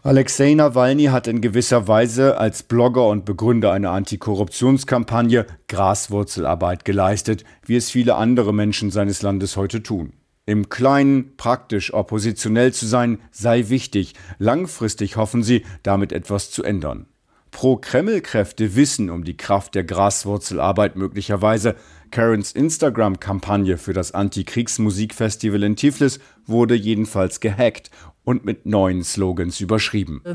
Alexei 0.02 0.54
Nawalny 0.54 1.04
hat 1.04 1.26
in 1.26 1.40
gewisser 1.40 1.88
Weise 1.88 2.36
als 2.38 2.62
Blogger 2.62 3.08
und 3.08 3.24
Begründer 3.24 3.72
einer 3.72 3.90
Antikorruptionskampagne 3.92 5.46
Graswurzelarbeit 5.68 6.84
geleistet, 6.84 7.44
wie 7.64 7.76
es 7.76 7.90
viele 7.90 8.16
andere 8.16 8.52
Menschen 8.52 8.90
seines 8.90 9.22
Landes 9.22 9.56
heute 9.56 9.82
tun. 9.82 10.12
Im 10.46 10.68
Kleinen 10.68 11.36
praktisch 11.36 11.94
oppositionell 11.94 12.72
zu 12.72 12.86
sein, 12.86 13.18
sei 13.30 13.70
wichtig. 13.70 14.12
Langfristig 14.38 15.16
hoffen 15.16 15.42
sie, 15.42 15.64
damit 15.82 16.12
etwas 16.12 16.50
zu 16.50 16.62
ändern. 16.62 17.06
Pro-Kreml-Kräfte 17.50 18.74
wissen 18.76 19.10
um 19.10 19.24
die 19.24 19.36
Kraft 19.36 19.74
der 19.74 19.84
Graswurzelarbeit 19.84 20.96
möglicherweise. 20.96 21.76
Karens 22.10 22.52
Instagram-Kampagne 22.52 23.78
für 23.78 23.92
das 23.92 24.12
Antikriegsmusikfestival 24.12 25.62
in 25.62 25.76
Tiflis 25.76 26.18
wurde 26.46 26.74
jedenfalls 26.74 27.40
gehackt 27.40 27.90
und 28.24 28.44
mit 28.44 28.66
neuen 28.66 29.04
Slogans 29.04 29.60
überschrieben. 29.60 30.20
Uh, 30.26 30.34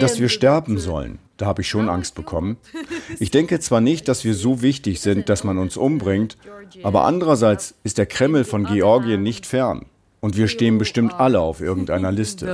Dass 0.00 0.18
wir 0.18 0.28
sterben 0.28 0.78
sollen, 0.78 1.18
da 1.36 1.46
habe 1.46 1.62
ich 1.62 1.68
schon 1.68 1.88
Angst 1.88 2.14
bekommen. 2.14 2.56
Ich 3.18 3.30
denke 3.30 3.60
zwar 3.60 3.80
nicht, 3.80 4.08
dass 4.08 4.24
wir 4.24 4.34
so 4.34 4.62
wichtig 4.62 5.00
sind, 5.00 5.28
dass 5.28 5.44
man 5.44 5.58
uns 5.58 5.76
umbringt, 5.76 6.38
aber 6.82 7.04
andererseits 7.04 7.74
ist 7.84 7.98
der 7.98 8.06
Kreml 8.06 8.44
von 8.44 8.64
Georgien 8.64 9.22
nicht 9.22 9.46
fern. 9.46 9.86
Und 10.20 10.36
wir 10.36 10.48
stehen 10.48 10.78
bestimmt 10.78 11.14
alle 11.14 11.40
auf 11.40 11.60
irgendeiner 11.60 12.12
Liste. 12.12 12.46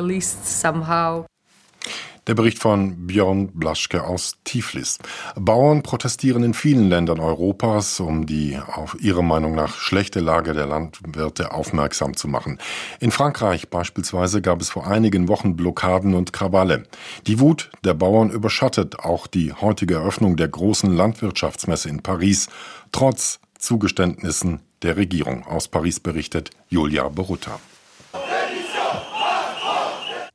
Der 2.26 2.34
Bericht 2.34 2.58
von 2.58 3.06
Björn 3.06 3.52
Blaschke 3.54 4.02
aus 4.02 4.38
Tiflis. 4.42 4.98
Bauern 5.36 5.84
protestieren 5.84 6.42
in 6.42 6.54
vielen 6.54 6.88
Ländern 6.88 7.20
Europas, 7.20 8.00
um 8.00 8.26
die 8.26 8.58
auf 8.58 8.96
ihre 9.00 9.22
Meinung 9.22 9.54
nach 9.54 9.76
schlechte 9.76 10.18
Lage 10.18 10.52
der 10.52 10.66
Landwirte 10.66 11.52
aufmerksam 11.52 12.16
zu 12.16 12.26
machen. 12.26 12.58
In 12.98 13.12
Frankreich 13.12 13.68
beispielsweise 13.68 14.42
gab 14.42 14.60
es 14.60 14.70
vor 14.70 14.88
einigen 14.88 15.28
Wochen 15.28 15.54
Blockaden 15.54 16.14
und 16.14 16.32
Krawalle. 16.32 16.82
Die 17.28 17.38
Wut 17.38 17.70
der 17.84 17.94
Bauern 17.94 18.30
überschattet 18.30 18.98
auch 18.98 19.28
die 19.28 19.52
heutige 19.52 19.94
Eröffnung 19.94 20.36
der 20.36 20.48
großen 20.48 20.96
Landwirtschaftsmesse 20.96 21.88
in 21.88 22.02
Paris, 22.02 22.48
trotz 22.90 23.38
Zugeständnissen 23.66 24.60
der 24.82 24.96
Regierung. 24.96 25.44
Aus 25.44 25.66
Paris 25.66 25.98
berichtet 25.98 26.50
Julia 26.68 27.08
Borutta. 27.08 27.58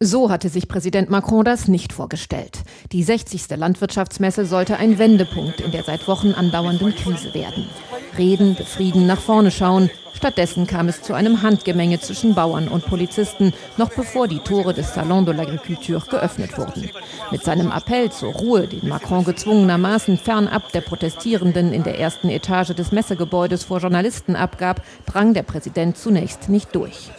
So 0.01 0.29
hatte 0.29 0.49
sich 0.49 0.67
Präsident 0.67 1.09
Macron 1.09 1.45
das 1.45 1.69
nicht 1.69 1.93
vorgestellt. 1.93 2.59
Die 2.91 3.03
60. 3.03 3.51
Landwirtschaftsmesse 3.51 4.45
sollte 4.45 4.75
ein 4.75 4.97
Wendepunkt 4.97 5.61
in 5.61 5.71
der 5.71 5.83
seit 5.83 6.09
Wochen 6.09 6.33
andauernden 6.33 6.93
Krise 6.93 7.33
werden. 7.33 7.69
Reden, 8.17 8.55
befrieden, 8.55 9.07
nach 9.07 9.21
vorne 9.21 9.51
schauen. 9.51 9.89
Stattdessen 10.13 10.67
kam 10.67 10.87
es 10.87 11.01
zu 11.01 11.13
einem 11.13 11.41
Handgemenge 11.41 11.99
zwischen 11.99 12.35
Bauern 12.35 12.67
und 12.67 12.85
Polizisten, 12.85 13.53
noch 13.77 13.89
bevor 13.89 14.27
die 14.27 14.39
Tore 14.39 14.73
des 14.73 14.93
Salon 14.93 15.25
de 15.25 15.33
l'Agriculture 15.33 16.07
geöffnet 16.09 16.57
wurden. 16.57 16.89
Mit 17.31 17.43
seinem 17.43 17.71
Appell 17.71 18.11
zur 18.11 18.33
Ruhe, 18.33 18.67
den 18.67 18.87
Macron 18.87 19.23
gezwungenermaßen 19.23 20.17
fernab 20.17 20.71
der 20.73 20.81
Protestierenden 20.81 21.73
in 21.73 21.83
der 21.83 21.99
ersten 21.99 22.29
Etage 22.29 22.75
des 22.75 22.91
Messegebäudes 22.91 23.63
vor 23.63 23.79
Journalisten 23.79 24.35
abgab, 24.35 24.81
drang 25.05 25.33
der 25.33 25.43
Präsident 25.43 25.97
zunächst 25.97 26.49
nicht 26.49 26.75
durch. 26.75 27.09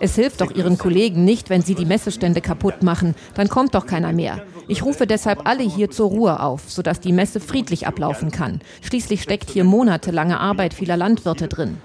Es 0.00 0.14
hilft 0.14 0.40
doch 0.40 0.50
Ihren 0.54 0.76
Kollegen 0.76 1.24
nicht, 1.24 1.48
wenn 1.48 1.62
Sie 1.62 1.74
die 1.74 1.86
Messestände 1.86 2.40
kaputt 2.40 2.82
machen. 2.82 3.14
Dann 3.34 3.48
kommt 3.48 3.74
doch 3.74 3.86
keiner 3.86 4.12
mehr. 4.12 4.42
Ich 4.68 4.84
rufe 4.84 5.06
deshalb 5.06 5.46
alle 5.46 5.62
hier 5.62 5.90
zur 5.90 6.08
Ruhe 6.08 6.40
auf, 6.40 6.68
sodass 6.68 6.98
die 6.98 7.12
Messe 7.12 7.38
friedlich 7.38 7.86
ablaufen 7.86 8.32
kann. 8.32 8.60
Schließlich 8.82 9.22
steckt 9.22 9.48
hier 9.50 9.62
monatelange 9.62 10.40
Arbeit 10.40 10.74
vieler 10.74 10.96
Landwirte 10.96 11.46
drin. 11.46 11.78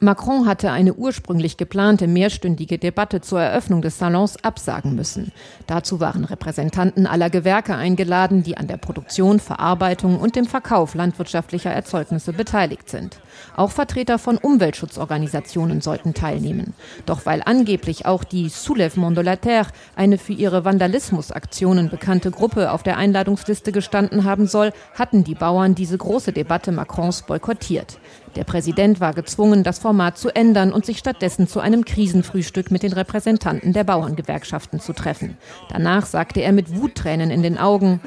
Macron 0.00 0.46
hatte 0.46 0.70
eine 0.70 0.94
ursprünglich 0.94 1.56
geplante 1.58 2.06
mehrstündige 2.06 2.78
Debatte 2.78 3.20
zur 3.20 3.40
Eröffnung 3.40 3.82
des 3.82 3.98
Salons 3.98 4.42
absagen 4.42 4.94
müssen. 4.94 5.32
Dazu 5.66 6.00
waren 6.00 6.24
Repräsentanten 6.24 7.06
aller 7.06 7.28
Gewerke 7.28 7.74
eingeladen, 7.74 8.42
die 8.42 8.56
an 8.56 8.68
der 8.68 8.78
Produktion, 8.78 9.38
Verarbeitung 9.38 10.18
und 10.18 10.34
dem 10.34 10.46
Verkauf 10.46 10.94
landwirtschaftlicher 10.94 11.70
Erzeugnisse 11.70 12.32
beteiligt 12.32 12.88
sind. 12.88 13.18
Auch 13.56 13.70
Vertreter 13.70 14.18
von 14.18 14.38
Umweltschutzorganisationen 14.38 15.80
sollten 15.80 16.14
teilnehmen. 16.14 16.74
Doch 17.06 17.26
weil 17.26 17.42
angeblich 17.44 18.06
auch 18.06 18.24
die 18.24 18.48
Soulèvement 18.50 19.14
de 19.14 19.24
la 19.24 19.36
Terre, 19.36 19.68
eine 19.96 20.18
für 20.18 20.32
ihre 20.32 20.64
Vandalismusaktionen 20.64 21.90
bekannte 21.90 22.30
Gruppe, 22.30 22.72
auf 22.72 22.82
der 22.82 22.96
Einladungsliste 22.96 23.72
gestanden 23.72 24.24
haben 24.24 24.46
soll, 24.46 24.72
hatten 24.94 25.24
die 25.24 25.34
Bauern 25.34 25.74
diese 25.74 25.98
große 25.98 26.32
Debatte 26.32 26.72
Macrons 26.72 27.22
boykottiert. 27.22 27.98
Der 28.36 28.44
Präsident 28.44 29.00
war 29.00 29.14
gezwungen, 29.14 29.62
das 29.62 29.78
Format 29.78 30.18
zu 30.18 30.34
ändern 30.34 30.72
und 30.72 30.84
sich 30.84 30.98
stattdessen 30.98 31.48
zu 31.48 31.60
einem 31.60 31.84
Krisenfrühstück 31.84 32.70
mit 32.70 32.82
den 32.82 32.92
Repräsentanten 32.92 33.72
der 33.72 33.84
Bauerngewerkschaften 33.84 34.80
zu 34.80 34.92
treffen. 34.92 35.36
Danach 35.70 36.06
sagte 36.06 36.40
er 36.40 36.52
mit 36.52 36.80
Wuttränen 36.80 37.30
in 37.30 37.42
den 37.42 37.58
Augen, 37.58 38.00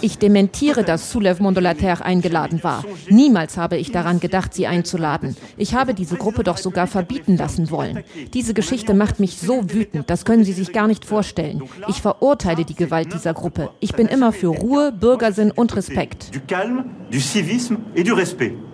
ich 0.00 0.18
dementiere, 0.18 0.84
dass 0.84 1.14
la 1.14 1.74
Terre 1.74 2.04
eingeladen 2.04 2.62
war. 2.62 2.84
Niemals 3.08 3.56
habe 3.56 3.76
ich 3.76 3.92
daran 3.92 4.20
gedacht, 4.20 4.54
sie 4.54 4.66
einzuladen. 4.66 5.36
Ich 5.56 5.74
habe 5.74 5.94
diese 5.94 6.16
Gruppe 6.16 6.42
doch 6.44 6.58
sogar 6.58 6.86
verbieten 6.86 7.36
lassen 7.36 7.70
wollen. 7.70 8.04
Diese 8.32 8.54
Geschichte 8.54 8.94
macht 8.94 9.20
mich 9.20 9.38
so 9.38 9.72
wütend, 9.72 10.10
das 10.10 10.24
können 10.24 10.44
Sie 10.44 10.52
sich 10.52 10.72
gar 10.72 10.86
nicht 10.86 11.04
vorstellen. 11.04 11.62
Ich 11.88 12.02
verurteile 12.02 12.64
die 12.64 12.74
Gewalt 12.74 13.12
dieser 13.12 13.34
Gruppe. 13.34 13.70
Ich 13.80 13.94
bin 13.94 14.06
immer 14.06 14.32
für 14.32 14.48
Ruhe, 14.48 14.92
Bürgersinn 14.92 15.50
und 15.50 15.74
Respekt. 15.76 16.30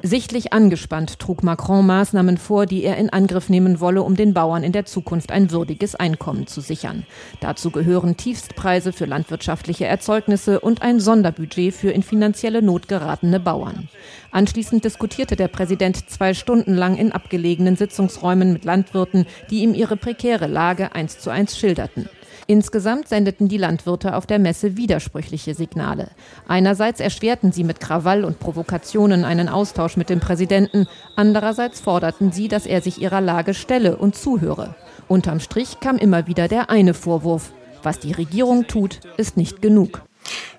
Sichtlich 0.02 0.52
angespannt 0.52 1.18
trug 1.18 1.42
Macron 1.42 1.86
Maßnahmen 1.86 2.36
vor, 2.36 2.66
die 2.66 2.82
er 2.82 2.96
in 2.96 3.10
Angriff 3.10 3.48
nehmen 3.48 3.80
wolle, 3.80 4.02
um 4.02 4.16
den 4.16 4.34
Bauern 4.34 4.64
in 4.64 4.72
der 4.72 4.86
Zukunft 4.86 5.30
ein 5.30 5.50
würdiges 5.50 5.94
Einkommen 5.94 6.46
zu 6.46 6.60
sichern. 6.60 7.06
Dazu 7.40 7.70
gehören 7.70 8.16
Tiefstpreise 8.16 8.92
für 8.92 9.04
landwirtschaftliche 9.04 9.86
Erzeugnisse 9.86 10.60
und 10.60 10.82
ein 10.82 11.00
Sonderbudget 11.00 11.74
für 11.74 11.90
in 11.90 12.02
finanzielle 12.02 12.62
Not 12.62 12.88
geratene 12.88 13.40
Bauern. 13.40 13.88
Anschließend 14.32 14.84
diskutierte 14.84 15.36
der 15.36 15.48
Präsident 15.48 16.10
zwei 16.10 16.34
Stunden 16.34 16.74
lang 16.74 16.96
in 16.96 17.12
abgelegenen 17.12 17.76
Sitzungsräumen 17.76 18.52
mit 18.52 18.64
Landwirten, 18.64 19.26
die 19.50 19.62
ihm 19.62 19.74
ihre 19.74 19.96
prekäre 19.96 20.46
Lage 20.46 20.94
eins 20.94 21.18
zu 21.18 21.30
eins 21.30 21.58
schilderten. 21.58 22.08
Insgesamt 22.50 23.06
sendeten 23.06 23.46
die 23.46 23.58
Landwirte 23.58 24.16
auf 24.16 24.26
der 24.26 24.40
Messe 24.40 24.76
widersprüchliche 24.76 25.54
Signale. 25.54 26.08
Einerseits 26.48 26.98
erschwerten 26.98 27.52
sie 27.52 27.62
mit 27.62 27.78
Krawall 27.78 28.24
und 28.24 28.40
Provokationen 28.40 29.24
einen 29.24 29.48
Austausch 29.48 29.96
mit 29.96 30.10
dem 30.10 30.18
Präsidenten, 30.18 30.88
andererseits 31.14 31.78
forderten 31.78 32.32
sie, 32.32 32.48
dass 32.48 32.66
er 32.66 32.82
sich 32.82 33.00
ihrer 33.00 33.20
Lage 33.20 33.54
stelle 33.54 33.96
und 33.96 34.16
zuhöre. 34.16 34.74
Unterm 35.06 35.38
Strich 35.38 35.78
kam 35.78 35.96
immer 35.96 36.26
wieder 36.26 36.48
der 36.48 36.70
eine 36.70 36.92
Vorwurf. 36.92 37.52
Was 37.84 38.00
die 38.00 38.10
Regierung 38.10 38.66
tut, 38.66 38.98
ist 39.16 39.36
nicht 39.36 39.62
genug. 39.62 40.02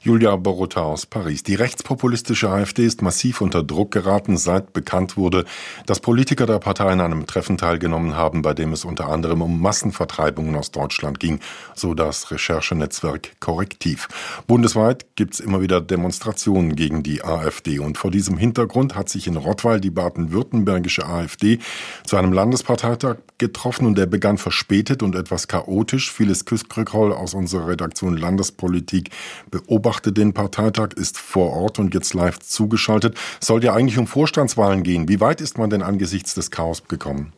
Julia 0.03 0.35
Borota 0.35 0.81
aus 0.81 1.05
Paris. 1.05 1.43
Die 1.43 1.53
rechtspopulistische 1.53 2.49
AfD 2.49 2.85
ist 2.85 3.03
massiv 3.03 3.39
unter 3.39 3.61
Druck 3.61 3.91
geraten, 3.91 4.35
seit 4.35 4.73
bekannt 4.73 5.15
wurde, 5.15 5.45
dass 5.85 5.99
Politiker 5.99 6.47
der 6.47 6.57
Partei 6.57 6.89
an 6.89 7.01
einem 7.01 7.27
Treffen 7.27 7.57
teilgenommen 7.57 8.15
haben, 8.15 8.41
bei 8.41 8.55
dem 8.55 8.73
es 8.73 8.83
unter 8.83 9.09
anderem 9.09 9.43
um 9.43 9.61
Massenvertreibungen 9.61 10.55
aus 10.55 10.71
Deutschland 10.71 11.19
ging, 11.19 11.39
so 11.75 11.93
das 11.93 12.31
Recherchenetzwerk 12.31 13.39
Korrektiv. 13.39 14.07
Bundesweit 14.47 15.05
gibt 15.15 15.35
es 15.35 15.39
immer 15.39 15.61
wieder 15.61 15.81
Demonstrationen 15.81 16.75
gegen 16.75 17.03
die 17.03 17.23
AfD 17.23 17.77
und 17.77 17.99
vor 17.99 18.09
diesem 18.09 18.37
Hintergrund 18.37 18.95
hat 18.95 19.07
sich 19.07 19.27
in 19.27 19.37
Rottweil 19.37 19.79
die 19.79 19.91
baden-württembergische 19.91 21.05
AfD 21.05 21.59
zu 22.05 22.17
einem 22.17 22.33
Landesparteitag 22.33 23.17
getroffen 23.37 23.85
und 23.85 23.97
der 23.97 24.07
begann 24.07 24.39
verspätet 24.39 25.03
und 25.03 25.15
etwas 25.15 25.47
chaotisch. 25.47 26.11
Vieles 26.11 26.45
Küskrückholl 26.45 27.13
aus 27.13 27.35
unserer 27.35 27.67
Redaktion 27.67 28.17
Landespolitik 28.17 29.11
beobachtet 29.51 30.17
den 30.17 30.33
Parteitag, 30.33 30.93
ist 30.95 31.17
vor 31.17 31.51
Ort 31.51 31.77
und 31.77 31.93
jetzt 31.93 32.13
live 32.13 32.39
zugeschaltet. 32.39 33.17
Soll 33.39 33.63
ja 33.63 33.73
eigentlich 33.73 33.97
um 33.97 34.07
Vorstandswahlen 34.07 34.83
gehen. 34.83 35.07
Wie 35.07 35.19
weit 35.19 35.41
ist 35.41 35.57
man 35.57 35.69
denn 35.69 35.83
angesichts 35.83 36.33
des 36.33 36.49
Chaos 36.49 36.83
gekommen? 36.87 37.33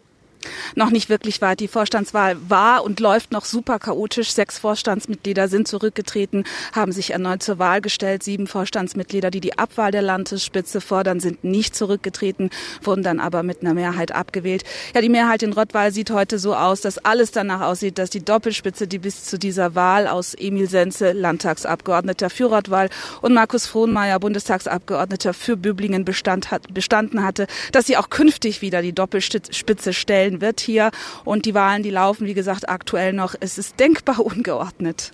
Noch 0.75 0.91
nicht 0.91 1.09
wirklich 1.09 1.41
weit. 1.41 1.59
Die 1.59 1.67
Vorstandswahl 1.67 2.37
war 2.47 2.83
und 2.83 2.99
läuft 2.99 3.31
noch 3.31 3.45
super 3.45 3.79
chaotisch. 3.79 4.31
Sechs 4.31 4.57
Vorstandsmitglieder 4.59 5.47
sind 5.47 5.67
zurückgetreten, 5.67 6.43
haben 6.73 6.91
sich 6.91 7.11
erneut 7.11 7.43
zur 7.43 7.59
Wahl 7.59 7.81
gestellt. 7.81 8.23
Sieben 8.23 8.47
Vorstandsmitglieder, 8.47 9.31
die 9.31 9.41
die 9.41 9.57
Abwahl 9.57 9.91
der 9.91 10.01
Landesspitze 10.01 10.81
fordern, 10.81 11.19
sind 11.19 11.43
nicht 11.43 11.75
zurückgetreten, 11.75 12.49
wurden 12.81 13.03
dann 13.03 13.19
aber 13.19 13.43
mit 13.43 13.61
einer 13.61 13.73
Mehrheit 13.73 14.11
abgewählt. 14.11 14.63
Ja, 14.93 15.01
die 15.01 15.09
Mehrheit 15.09 15.43
in 15.43 15.53
Rottweil 15.53 15.91
sieht 15.91 16.11
heute 16.11 16.39
so 16.39 16.55
aus, 16.55 16.81
dass 16.81 16.97
alles 16.97 17.31
danach 17.31 17.61
aussieht, 17.61 17.97
dass 17.97 18.09
die 18.09 18.23
Doppelspitze, 18.23 18.87
die 18.87 18.99
bis 18.99 19.25
zu 19.25 19.37
dieser 19.37 19.75
Wahl 19.75 20.07
aus 20.07 20.33
Emil 20.33 20.69
Senze, 20.69 21.11
Landtagsabgeordneter 21.11 22.29
für 22.29 22.45
Rottweil 22.45 22.89
und 23.21 23.33
Markus 23.33 23.67
Frohnmeier, 23.67 24.19
Bundestagsabgeordneter 24.19 25.33
für 25.33 25.57
Böblingen 25.57 26.05
Bestand 26.05 26.51
hat, 26.51 26.73
bestanden 26.73 27.23
hatte, 27.23 27.47
dass 27.71 27.85
sie 27.85 27.97
auch 27.97 28.09
künftig 28.09 28.61
wieder 28.61 28.81
die 28.81 28.93
Doppelspitze 28.93 29.93
stellen 29.93 30.32
stellen 30.37 30.53
passiert 30.53 30.59
hier. 30.59 30.91
Und 31.25 31.45
die 31.45 31.53
Wahlen, 31.53 31.83
die 31.83 31.89
laufen, 31.89 32.27
wie 32.27 32.33
gesagt, 32.33 32.69
aktuell 32.69 33.13
noch. 33.13 33.35
Es 33.39 33.57
ist 33.57 33.79
denkbar 33.79 34.19
ungeordnet. 34.25 35.11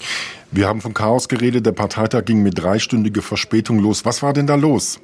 Wir 0.52 0.68
haben 0.68 0.82
von 0.82 0.94
Chaos 0.94 1.28
geredet. 1.28 1.66
Der 1.66 1.72
Parteitag 1.72 2.26
ging 2.26 2.42
mit 2.44 2.58
dreistündiger 2.58 3.22
Verspätung 3.22 3.80
los. 3.80 4.06
Was 4.06 4.24
war 4.24 4.34
denn 4.34 4.48
da 4.48 4.56
los? 4.56 5.00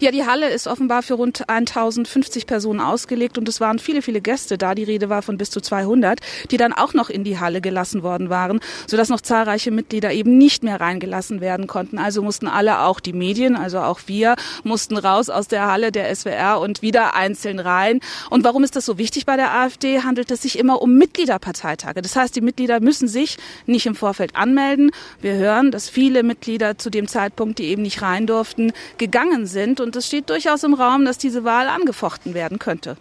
Ja, 0.00 0.10
die 0.10 0.24
Halle 0.24 0.50
ist 0.50 0.66
offenbar 0.66 1.02
für 1.02 1.14
rund 1.14 1.48
1050 1.48 2.46
Personen 2.46 2.80
ausgelegt 2.80 3.38
und 3.38 3.48
es 3.48 3.60
waren 3.60 3.78
viele, 3.78 4.02
viele 4.02 4.20
Gäste 4.20 4.56
da. 4.56 4.74
Die 4.74 4.84
Rede 4.84 5.08
war 5.08 5.22
von 5.22 5.36
bis 5.36 5.50
zu 5.50 5.60
200, 5.60 6.20
die 6.50 6.56
dann 6.56 6.72
auch 6.72 6.94
noch 6.94 7.10
in 7.10 7.24
die 7.24 7.38
Halle 7.38 7.60
gelassen 7.60 8.02
worden 8.02 8.30
waren, 8.30 8.60
sodass 8.86 9.08
noch 9.08 9.20
zahlreiche 9.20 9.70
Mitglieder 9.70 10.12
eben 10.12 10.38
nicht 10.38 10.62
mehr 10.62 10.80
reingelassen 10.80 11.40
werden 11.40 11.66
konnten. 11.66 11.98
Also 11.98 12.22
mussten 12.22 12.46
alle, 12.46 12.80
auch 12.80 13.00
die 13.00 13.12
Medien, 13.12 13.56
also 13.56 13.80
auch 13.80 14.00
wir, 14.06 14.36
mussten 14.62 14.96
raus 14.96 15.28
aus 15.28 15.48
der 15.48 15.66
Halle 15.66 15.90
der 15.92 16.14
SWR 16.14 16.60
und 16.60 16.82
wieder 16.82 17.14
einzeln 17.14 17.58
rein. 17.58 18.00
Und 18.30 18.44
warum 18.44 18.64
ist 18.64 18.76
das 18.76 18.86
so 18.86 18.98
wichtig 18.98 19.26
bei 19.26 19.36
der 19.36 19.54
AfD? 19.54 20.02
Handelt 20.02 20.30
es 20.30 20.42
sich 20.42 20.58
immer 20.58 20.82
um 20.82 20.96
Mitgliederparteitage. 20.96 22.02
Das 22.02 22.16
heißt, 22.16 22.34
die 22.36 22.40
Mitglieder 22.40 22.80
müssen 22.80 23.08
sich 23.08 23.38
nicht 23.66 23.86
im 23.86 23.94
Vorfeld 23.94 24.36
anmelden. 24.36 24.90
Wir 25.20 25.34
hören, 25.34 25.70
dass 25.70 25.88
viele 25.88 26.22
Mitglieder 26.22 26.78
zu 26.78 26.90
dem 26.90 27.08
Zeitpunkt, 27.08 27.58
die 27.58 27.64
eben 27.64 27.82
nicht 27.82 28.02
rein 28.02 28.26
durften, 28.26 28.72
gegangen 28.98 29.46
sind 29.46 29.63
sind. 29.64 29.80
Und 29.80 29.96
es 29.96 30.06
steht 30.06 30.30
durchaus 30.30 30.62
im 30.62 30.74
Raum, 30.74 31.04
dass 31.04 31.18
diese 31.18 31.44
Wahl 31.44 31.68
angefochten 31.68 32.34
werden 32.34 32.58
könnte. 32.58 32.96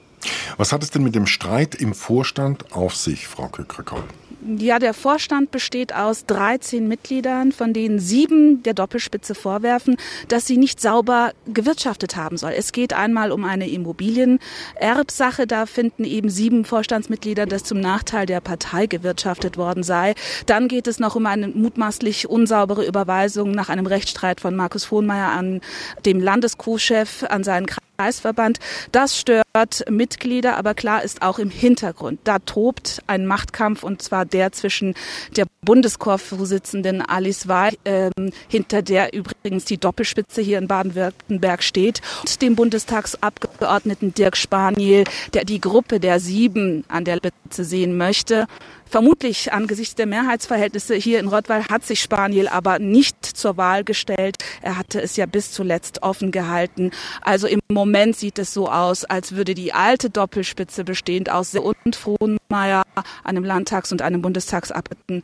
Was 0.57 0.71
hat 0.71 0.83
es 0.83 0.91
denn 0.91 1.03
mit 1.03 1.15
dem 1.15 1.27
Streit 1.27 1.75
im 1.75 1.93
Vorstand 1.93 2.71
auf 2.71 2.95
sich, 2.95 3.27
Frau 3.27 3.49
Kökrikoll? 3.49 4.03
Ja, 4.45 4.77
der 4.77 4.93
Vorstand 4.93 5.51
besteht 5.51 5.95
aus 5.95 6.25
13 6.25 6.85
Mitgliedern, 6.85 7.53
von 7.53 7.71
denen 7.71 7.99
sieben 7.99 8.61
der 8.63 8.73
Doppelspitze 8.73 9.35
vorwerfen, 9.35 9.95
dass 10.27 10.45
sie 10.45 10.57
nicht 10.57 10.81
sauber 10.81 11.31
gewirtschaftet 11.45 12.17
haben 12.17 12.35
soll. 12.35 12.51
Es 12.57 12.73
geht 12.73 12.91
einmal 12.91 13.31
um 13.31 13.45
eine 13.45 13.69
Immobilienerbsache. 13.69 15.47
Da 15.47 15.65
finden 15.65 16.03
eben 16.03 16.29
sieben 16.29 16.65
Vorstandsmitglieder, 16.65 17.45
dass 17.45 17.63
zum 17.63 17.79
Nachteil 17.79 18.25
der 18.25 18.41
Partei 18.41 18.87
gewirtschaftet 18.87 19.55
worden 19.55 19.83
sei. 19.83 20.13
Dann 20.45 20.67
geht 20.67 20.87
es 20.87 20.99
noch 20.99 21.15
um 21.15 21.25
eine 21.25 21.47
mutmaßlich 21.47 22.27
unsaubere 22.27 22.85
Überweisung 22.85 23.51
nach 23.51 23.69
einem 23.69 23.85
Rechtsstreit 23.85 24.41
von 24.41 24.55
Markus 24.55 24.91
Hohnmeier 24.91 25.29
an 25.29 25.61
dem 26.05 26.19
Landeskuhchef, 26.19 27.23
an 27.29 27.45
seinen 27.45 27.65
Kreisverband. 28.03 28.59
Das 28.91 29.17
stört 29.17 29.85
Mitglieder, 29.89 30.57
aber 30.57 30.73
klar 30.73 31.03
ist 31.03 31.21
auch 31.21 31.39
im 31.39 31.49
Hintergrund. 31.49 32.19
Da 32.25 32.39
tobt 32.39 33.01
ein 33.07 33.25
Machtkampf 33.25 33.83
und 33.83 34.01
zwar 34.01 34.25
der 34.25 34.51
zwischen 34.51 34.93
der 35.37 35.45
Bundeschorvorsitzenden 35.63 37.01
Alice 37.01 37.47
Wey, 37.47 37.77
äh, 37.85 38.09
hinter 38.49 38.81
der 38.81 39.13
übrigens 39.13 39.63
die 39.63 39.77
Doppelspitze 39.77 40.41
hier 40.41 40.57
in 40.57 40.67
Baden-Württemberg 40.67 41.63
steht, 41.63 42.01
und 42.21 42.41
dem 42.41 42.55
Bundestagsabgeordneten 42.57 44.13
Dirk 44.13 44.35
Spaniel, 44.35 45.05
der 45.33 45.45
die 45.45 45.61
Gruppe 45.61 46.01
der 46.01 46.19
Sieben 46.19 46.83
an 46.89 47.05
der 47.05 47.17
Spitze 47.17 47.63
sehen 47.63 47.95
möchte. 47.95 48.47
Vermutlich 48.93 49.51
angesichts 49.51 49.95
der 49.95 50.05
Mehrheitsverhältnisse 50.05 50.93
hier 50.93 51.19
in 51.19 51.27
Rottweil 51.27 51.65
hat 51.67 51.83
sich 51.83 51.99
Spaniel 51.99 52.47
aber 52.47 52.77
nicht 52.77 53.25
zur 53.25 53.57
Wahl 53.57 53.83
gestellt. 53.83 54.35
Er 54.61 54.77
hatte 54.77 55.01
es 55.01 55.15
ja 55.15 55.25
bis 55.25 55.51
zuletzt 55.51 56.03
offen 56.03 56.29
gehalten. 56.29 56.91
Also 57.23 57.47
im 57.47 57.59
Moment 57.71 58.15
sieht 58.15 58.37
es 58.37 58.53
so 58.53 58.69
aus, 58.69 59.03
als 59.03 59.31
würde 59.31 59.55
die 59.55 59.73
alte 59.73 60.11
Doppelspitze 60.11 60.83
bestehend 60.83 61.31
aus 61.31 61.55
und 61.55 61.95
Frohnmeier, 61.95 62.83
einem 63.23 63.43
Landtags- 63.43 63.91
und 63.91 64.03
einem 64.03 64.21
Bundestagsabgeordneten 64.21 65.23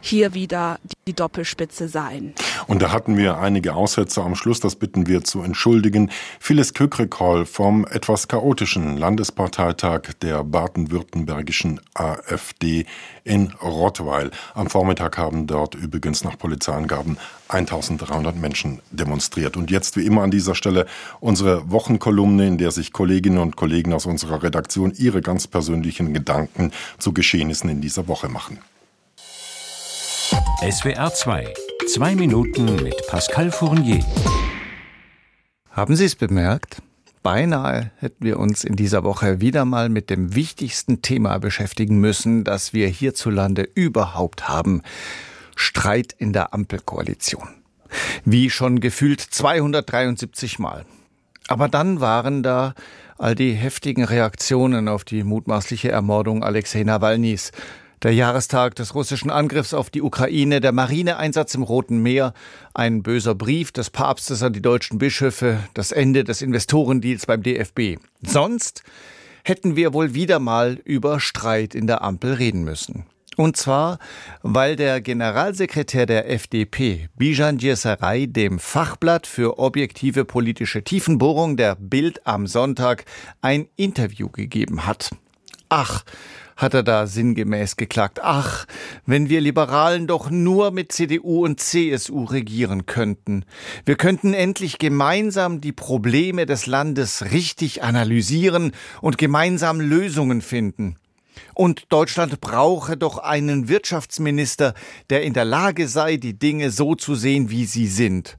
hier 0.00 0.34
wieder 0.34 0.78
die 1.06 1.12
Doppelspitze 1.12 1.88
sein. 1.88 2.34
Und 2.66 2.82
da 2.82 2.92
hatten 2.92 3.16
wir 3.16 3.38
einige 3.38 3.74
Aussätze 3.74 4.22
am 4.22 4.34
Schluss, 4.34 4.60
das 4.60 4.76
bitten 4.76 5.06
wir 5.06 5.24
zu 5.24 5.42
entschuldigen. 5.42 6.10
Phyllis 6.38 6.74
Kökrekol 6.74 7.46
vom 7.46 7.86
etwas 7.86 8.28
chaotischen 8.28 8.96
Landesparteitag 8.96 10.14
der 10.22 10.44
baden-württembergischen 10.44 11.80
AfD 11.94 12.86
in 13.24 13.52
Rottweil. 13.62 14.30
Am 14.54 14.68
Vormittag 14.68 15.18
haben 15.18 15.46
dort 15.46 15.74
übrigens 15.74 16.24
nach 16.24 16.38
Polizeiangaben 16.38 17.18
1300 17.48 18.36
Menschen 18.36 18.80
demonstriert. 18.90 19.56
Und 19.56 19.70
jetzt 19.70 19.96
wie 19.96 20.04
immer 20.04 20.22
an 20.22 20.30
dieser 20.30 20.54
Stelle 20.54 20.86
unsere 21.20 21.70
Wochenkolumne, 21.70 22.46
in 22.46 22.58
der 22.58 22.70
sich 22.70 22.92
Kolleginnen 22.92 23.38
und 23.38 23.56
Kollegen 23.56 23.92
aus 23.92 24.06
unserer 24.06 24.42
Redaktion 24.42 24.92
ihre 24.96 25.22
ganz 25.22 25.46
persönlichen 25.46 26.12
Gedanken 26.12 26.72
zu 26.98 27.12
Geschehnissen 27.12 27.70
in 27.70 27.80
dieser 27.80 28.08
Woche 28.08 28.28
machen. 28.28 28.58
SWR 30.60 31.14
2. 31.14 31.54
Zwei 31.86 32.16
Minuten 32.16 32.82
mit 32.82 33.06
Pascal 33.06 33.52
Fournier. 33.52 34.04
Haben 35.70 35.94
Sie 35.94 36.04
es 36.04 36.16
bemerkt? 36.16 36.82
Beinahe 37.22 37.92
hätten 37.98 38.24
wir 38.24 38.40
uns 38.40 38.64
in 38.64 38.74
dieser 38.74 39.04
Woche 39.04 39.40
wieder 39.40 39.64
mal 39.64 39.88
mit 39.88 40.10
dem 40.10 40.34
wichtigsten 40.34 41.00
Thema 41.00 41.38
beschäftigen 41.38 42.00
müssen, 42.00 42.42
das 42.42 42.72
wir 42.72 42.88
hierzulande 42.88 43.68
überhaupt 43.72 44.48
haben. 44.48 44.82
Streit 45.54 46.12
in 46.18 46.32
der 46.32 46.52
Ampelkoalition. 46.52 47.48
Wie 48.24 48.50
schon 48.50 48.80
gefühlt 48.80 49.20
273 49.20 50.58
Mal. 50.58 50.84
Aber 51.46 51.68
dann 51.68 52.00
waren 52.00 52.42
da 52.42 52.74
all 53.16 53.36
die 53.36 53.52
heftigen 53.52 54.02
Reaktionen 54.02 54.88
auf 54.88 55.04
die 55.04 55.22
mutmaßliche 55.22 55.92
Ermordung 55.92 56.42
Alexei 56.42 56.82
Nawalnys 56.82 57.52
der 58.02 58.12
Jahrestag 58.14 58.74
des 58.76 58.94
russischen 58.94 59.30
Angriffs 59.30 59.74
auf 59.74 59.90
die 59.90 60.02
Ukraine, 60.02 60.60
der 60.60 60.72
Marineeinsatz 60.72 61.54
im 61.54 61.62
Roten 61.62 61.98
Meer, 61.98 62.32
ein 62.74 63.02
böser 63.02 63.34
Brief 63.34 63.72
des 63.72 63.90
Papstes 63.90 64.42
an 64.42 64.52
die 64.52 64.62
deutschen 64.62 64.98
Bischöfe, 64.98 65.58
das 65.74 65.92
Ende 65.92 66.24
des 66.24 66.42
Investorendeals 66.42 67.26
beim 67.26 67.42
DFB. 67.42 67.98
Sonst 68.22 68.82
hätten 69.44 69.76
wir 69.76 69.92
wohl 69.92 70.14
wieder 70.14 70.38
mal 70.38 70.78
über 70.84 71.20
Streit 71.20 71.74
in 71.74 71.86
der 71.86 72.02
Ampel 72.02 72.34
reden 72.34 72.64
müssen. 72.64 73.06
Und 73.36 73.56
zwar, 73.56 73.98
weil 74.42 74.74
der 74.74 75.00
Generalsekretär 75.00 76.06
der 76.06 76.28
FDP, 76.28 77.08
Bijan 77.16 77.58
Djesaray, 77.58 78.26
dem 78.26 78.58
Fachblatt 78.58 79.28
für 79.28 79.60
objektive 79.60 80.24
politische 80.24 80.82
Tiefenbohrung 80.82 81.56
der 81.56 81.76
Bild 81.76 82.26
am 82.26 82.48
Sonntag 82.48 83.04
ein 83.40 83.68
Interview 83.76 84.28
gegeben 84.28 84.86
hat. 84.86 85.10
Ach, 85.68 86.02
hat 86.58 86.74
er 86.74 86.82
da 86.82 87.06
sinngemäß 87.06 87.76
geklagt. 87.76 88.18
Ach, 88.22 88.66
wenn 89.06 89.30
wir 89.30 89.40
Liberalen 89.40 90.06
doch 90.06 90.28
nur 90.28 90.72
mit 90.72 90.92
CDU 90.92 91.44
und 91.44 91.60
CSU 91.60 92.24
regieren 92.24 92.84
könnten. 92.84 93.44
Wir 93.86 93.94
könnten 93.94 94.34
endlich 94.34 94.78
gemeinsam 94.78 95.60
die 95.62 95.72
Probleme 95.72 96.44
des 96.44 96.66
Landes 96.66 97.30
richtig 97.30 97.82
analysieren 97.84 98.72
und 99.00 99.16
gemeinsam 99.16 99.80
Lösungen 99.80 100.42
finden. 100.42 100.96
Und 101.54 101.92
Deutschland 101.92 102.40
brauche 102.40 102.96
doch 102.96 103.18
einen 103.18 103.68
Wirtschaftsminister, 103.68 104.74
der 105.10 105.22
in 105.22 105.34
der 105.34 105.44
Lage 105.44 105.86
sei, 105.86 106.16
die 106.16 106.36
Dinge 106.36 106.72
so 106.72 106.96
zu 106.96 107.14
sehen, 107.14 107.50
wie 107.50 107.66
sie 107.66 107.86
sind. 107.86 108.36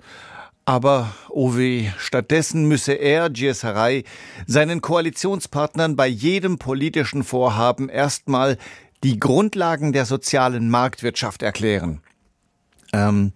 Aber, 0.69 1.15
oh 1.29 1.55
weh, 1.57 1.89
stattdessen 1.97 2.67
müsse 2.67 2.93
er, 2.93 3.31
Gieserei, 3.31 4.03
seinen 4.45 4.81
Koalitionspartnern 4.81 5.95
bei 5.95 6.05
jedem 6.05 6.59
politischen 6.59 7.23
Vorhaben 7.23 7.89
erstmal 7.89 8.55
die 9.03 9.19
Grundlagen 9.19 9.93
der 9.93 10.05
sozialen 10.05 10.69
Marktwirtschaft 10.69 11.41
erklären. 11.41 12.01
Ähm, 12.93 13.33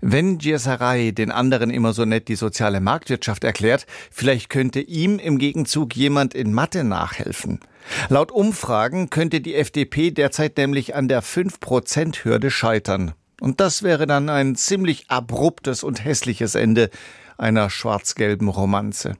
wenn 0.00 0.38
Gieserei 0.38 1.10
den 1.10 1.30
anderen 1.30 1.68
immer 1.68 1.92
so 1.92 2.06
nett 2.06 2.28
die 2.28 2.34
soziale 2.34 2.80
Marktwirtschaft 2.80 3.44
erklärt, 3.44 3.84
vielleicht 4.10 4.48
könnte 4.48 4.80
ihm 4.80 5.18
im 5.18 5.36
Gegenzug 5.36 5.94
jemand 5.94 6.32
in 6.32 6.54
Mathe 6.54 6.82
nachhelfen. 6.82 7.60
Laut 8.08 8.32
Umfragen 8.32 9.10
könnte 9.10 9.42
die 9.42 9.54
FDP 9.54 10.12
derzeit 10.12 10.56
nämlich 10.56 10.94
an 10.94 11.08
der 11.08 11.22
5%-Hürde 11.22 12.50
scheitern. 12.50 13.12
Und 13.40 13.60
das 13.60 13.82
wäre 13.82 14.06
dann 14.06 14.28
ein 14.28 14.54
ziemlich 14.54 15.10
abruptes 15.10 15.82
und 15.82 16.04
hässliches 16.04 16.54
Ende 16.54 16.90
einer 17.38 17.70
schwarz-gelben 17.70 18.48
Romanze. 18.48 19.14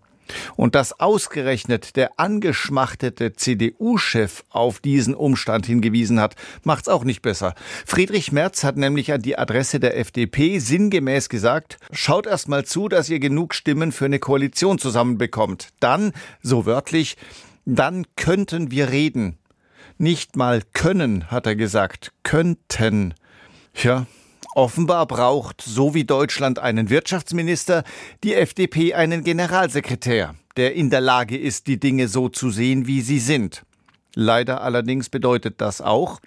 Und 0.56 0.74
dass 0.74 1.00
ausgerechnet 1.00 1.96
der 1.96 2.18
angeschmachtete 2.18 3.34
CDU-Chef 3.34 4.44
auf 4.50 4.80
diesen 4.80 5.14
Umstand 5.14 5.66
hingewiesen 5.66 6.20
hat, 6.20 6.36
macht's 6.62 6.88
auch 6.88 7.04
nicht 7.04 7.22
besser. 7.22 7.54
Friedrich 7.86 8.32
Merz 8.32 8.64
hat 8.64 8.76
nämlich 8.76 9.12
an 9.12 9.22
die 9.22 9.38
Adresse 9.38 9.80
der 9.80 9.98
FDP 9.98 10.58
sinngemäß 10.58 11.28
gesagt, 11.28 11.78
schaut 11.92 12.26
erst 12.26 12.48
mal 12.48 12.64
zu, 12.64 12.88
dass 12.88 13.08
ihr 13.08 13.18
genug 13.18 13.54
Stimmen 13.54 13.92
für 13.92 14.04
eine 14.04 14.18
Koalition 14.18 14.78
zusammenbekommt. 14.78 15.68
Dann, 15.80 16.12
so 16.42 16.66
wörtlich, 16.66 17.16
dann 17.64 18.06
könnten 18.16 18.70
wir 18.70 18.90
reden. 18.90 19.38
Nicht 19.98 20.36
mal 20.36 20.62
können, 20.72 21.30
hat 21.30 21.46
er 21.46 21.56
gesagt, 21.56 22.12
könnten. 22.22 23.14
Ja, 23.74 24.06
offenbar 24.54 25.06
braucht, 25.06 25.62
so 25.62 25.94
wie 25.94 26.04
Deutschland 26.04 26.58
einen 26.58 26.90
Wirtschaftsminister, 26.90 27.84
die 28.24 28.34
FDP 28.34 28.94
einen 28.94 29.24
Generalsekretär, 29.24 30.34
der 30.56 30.74
in 30.74 30.90
der 30.90 31.00
Lage 31.00 31.38
ist, 31.38 31.66
die 31.66 31.78
Dinge 31.78 32.08
so 32.08 32.28
zu 32.28 32.50
sehen, 32.50 32.86
wie 32.86 33.00
sie 33.00 33.20
sind. 33.20 33.64
Leider 34.14 34.60
allerdings 34.60 35.08
bedeutet 35.08 35.60
das 35.60 35.80
auch, 35.80 36.20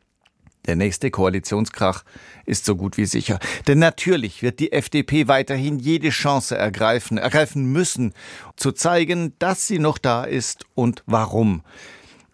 der 0.66 0.78
nächste 0.78 1.12
Koalitionskrach 1.12 2.06
ist 2.46 2.64
so 2.64 2.78
gut 2.78 2.96
wie 2.96 3.06
sicher. 3.06 3.38
Denn 3.68 3.80
natürlich 3.80 4.42
wird 4.44 4.60
die 4.60 4.72
FDP 4.72 5.28
weiterhin 5.28 5.78
jede 5.78 6.10
Chance 6.10 6.56
ergreifen, 6.58 7.18
ergreifen 7.18 7.66
müssen, 7.66 8.14
zu 8.56 8.72
zeigen, 8.72 9.34
dass 9.40 9.68
sie 9.68 9.80
noch 9.80 9.98
da 9.98 10.24
ist 10.24 10.66
und 10.74 11.04
warum. 11.06 11.64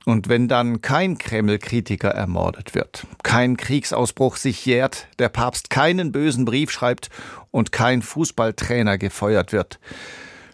Und 0.10 0.28
wenn 0.28 0.48
dann 0.48 0.82
kein 0.82 1.20
Kreml-Kritiker 1.20 2.10
ermordet 2.10 2.74
wird, 2.74 3.06
kein 3.22 3.58
Kriegsausbruch 3.58 4.38
sich 4.38 4.66
jährt, 4.66 5.08
der 5.20 5.30
Papst 5.30 5.70
keinen 5.70 6.12
bösen 6.12 6.46
Brief 6.46 6.72
schreibt 6.72 7.12
und 7.52 7.72
kein 7.72 8.02
Fußballtrainer 8.02 8.98
gefeuert 8.98 9.52
wird, 9.52 9.80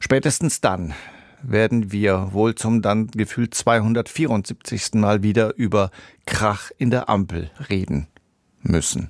spätestens 0.02 0.60
dann 0.60 0.94
werden 1.42 1.94
wir 1.94 2.34
wohl 2.34 2.56
zum 2.56 2.82
dann 2.82 3.08
gefühlt 3.08 3.54
274. 3.54 4.96
Mal 4.96 5.24
wieder 5.24 5.56
über 5.56 5.90
Krach 6.26 6.72
in 6.78 6.92
der 6.92 7.08
Ampel 7.08 7.50
reden 7.70 8.08
müssen. 8.62 9.04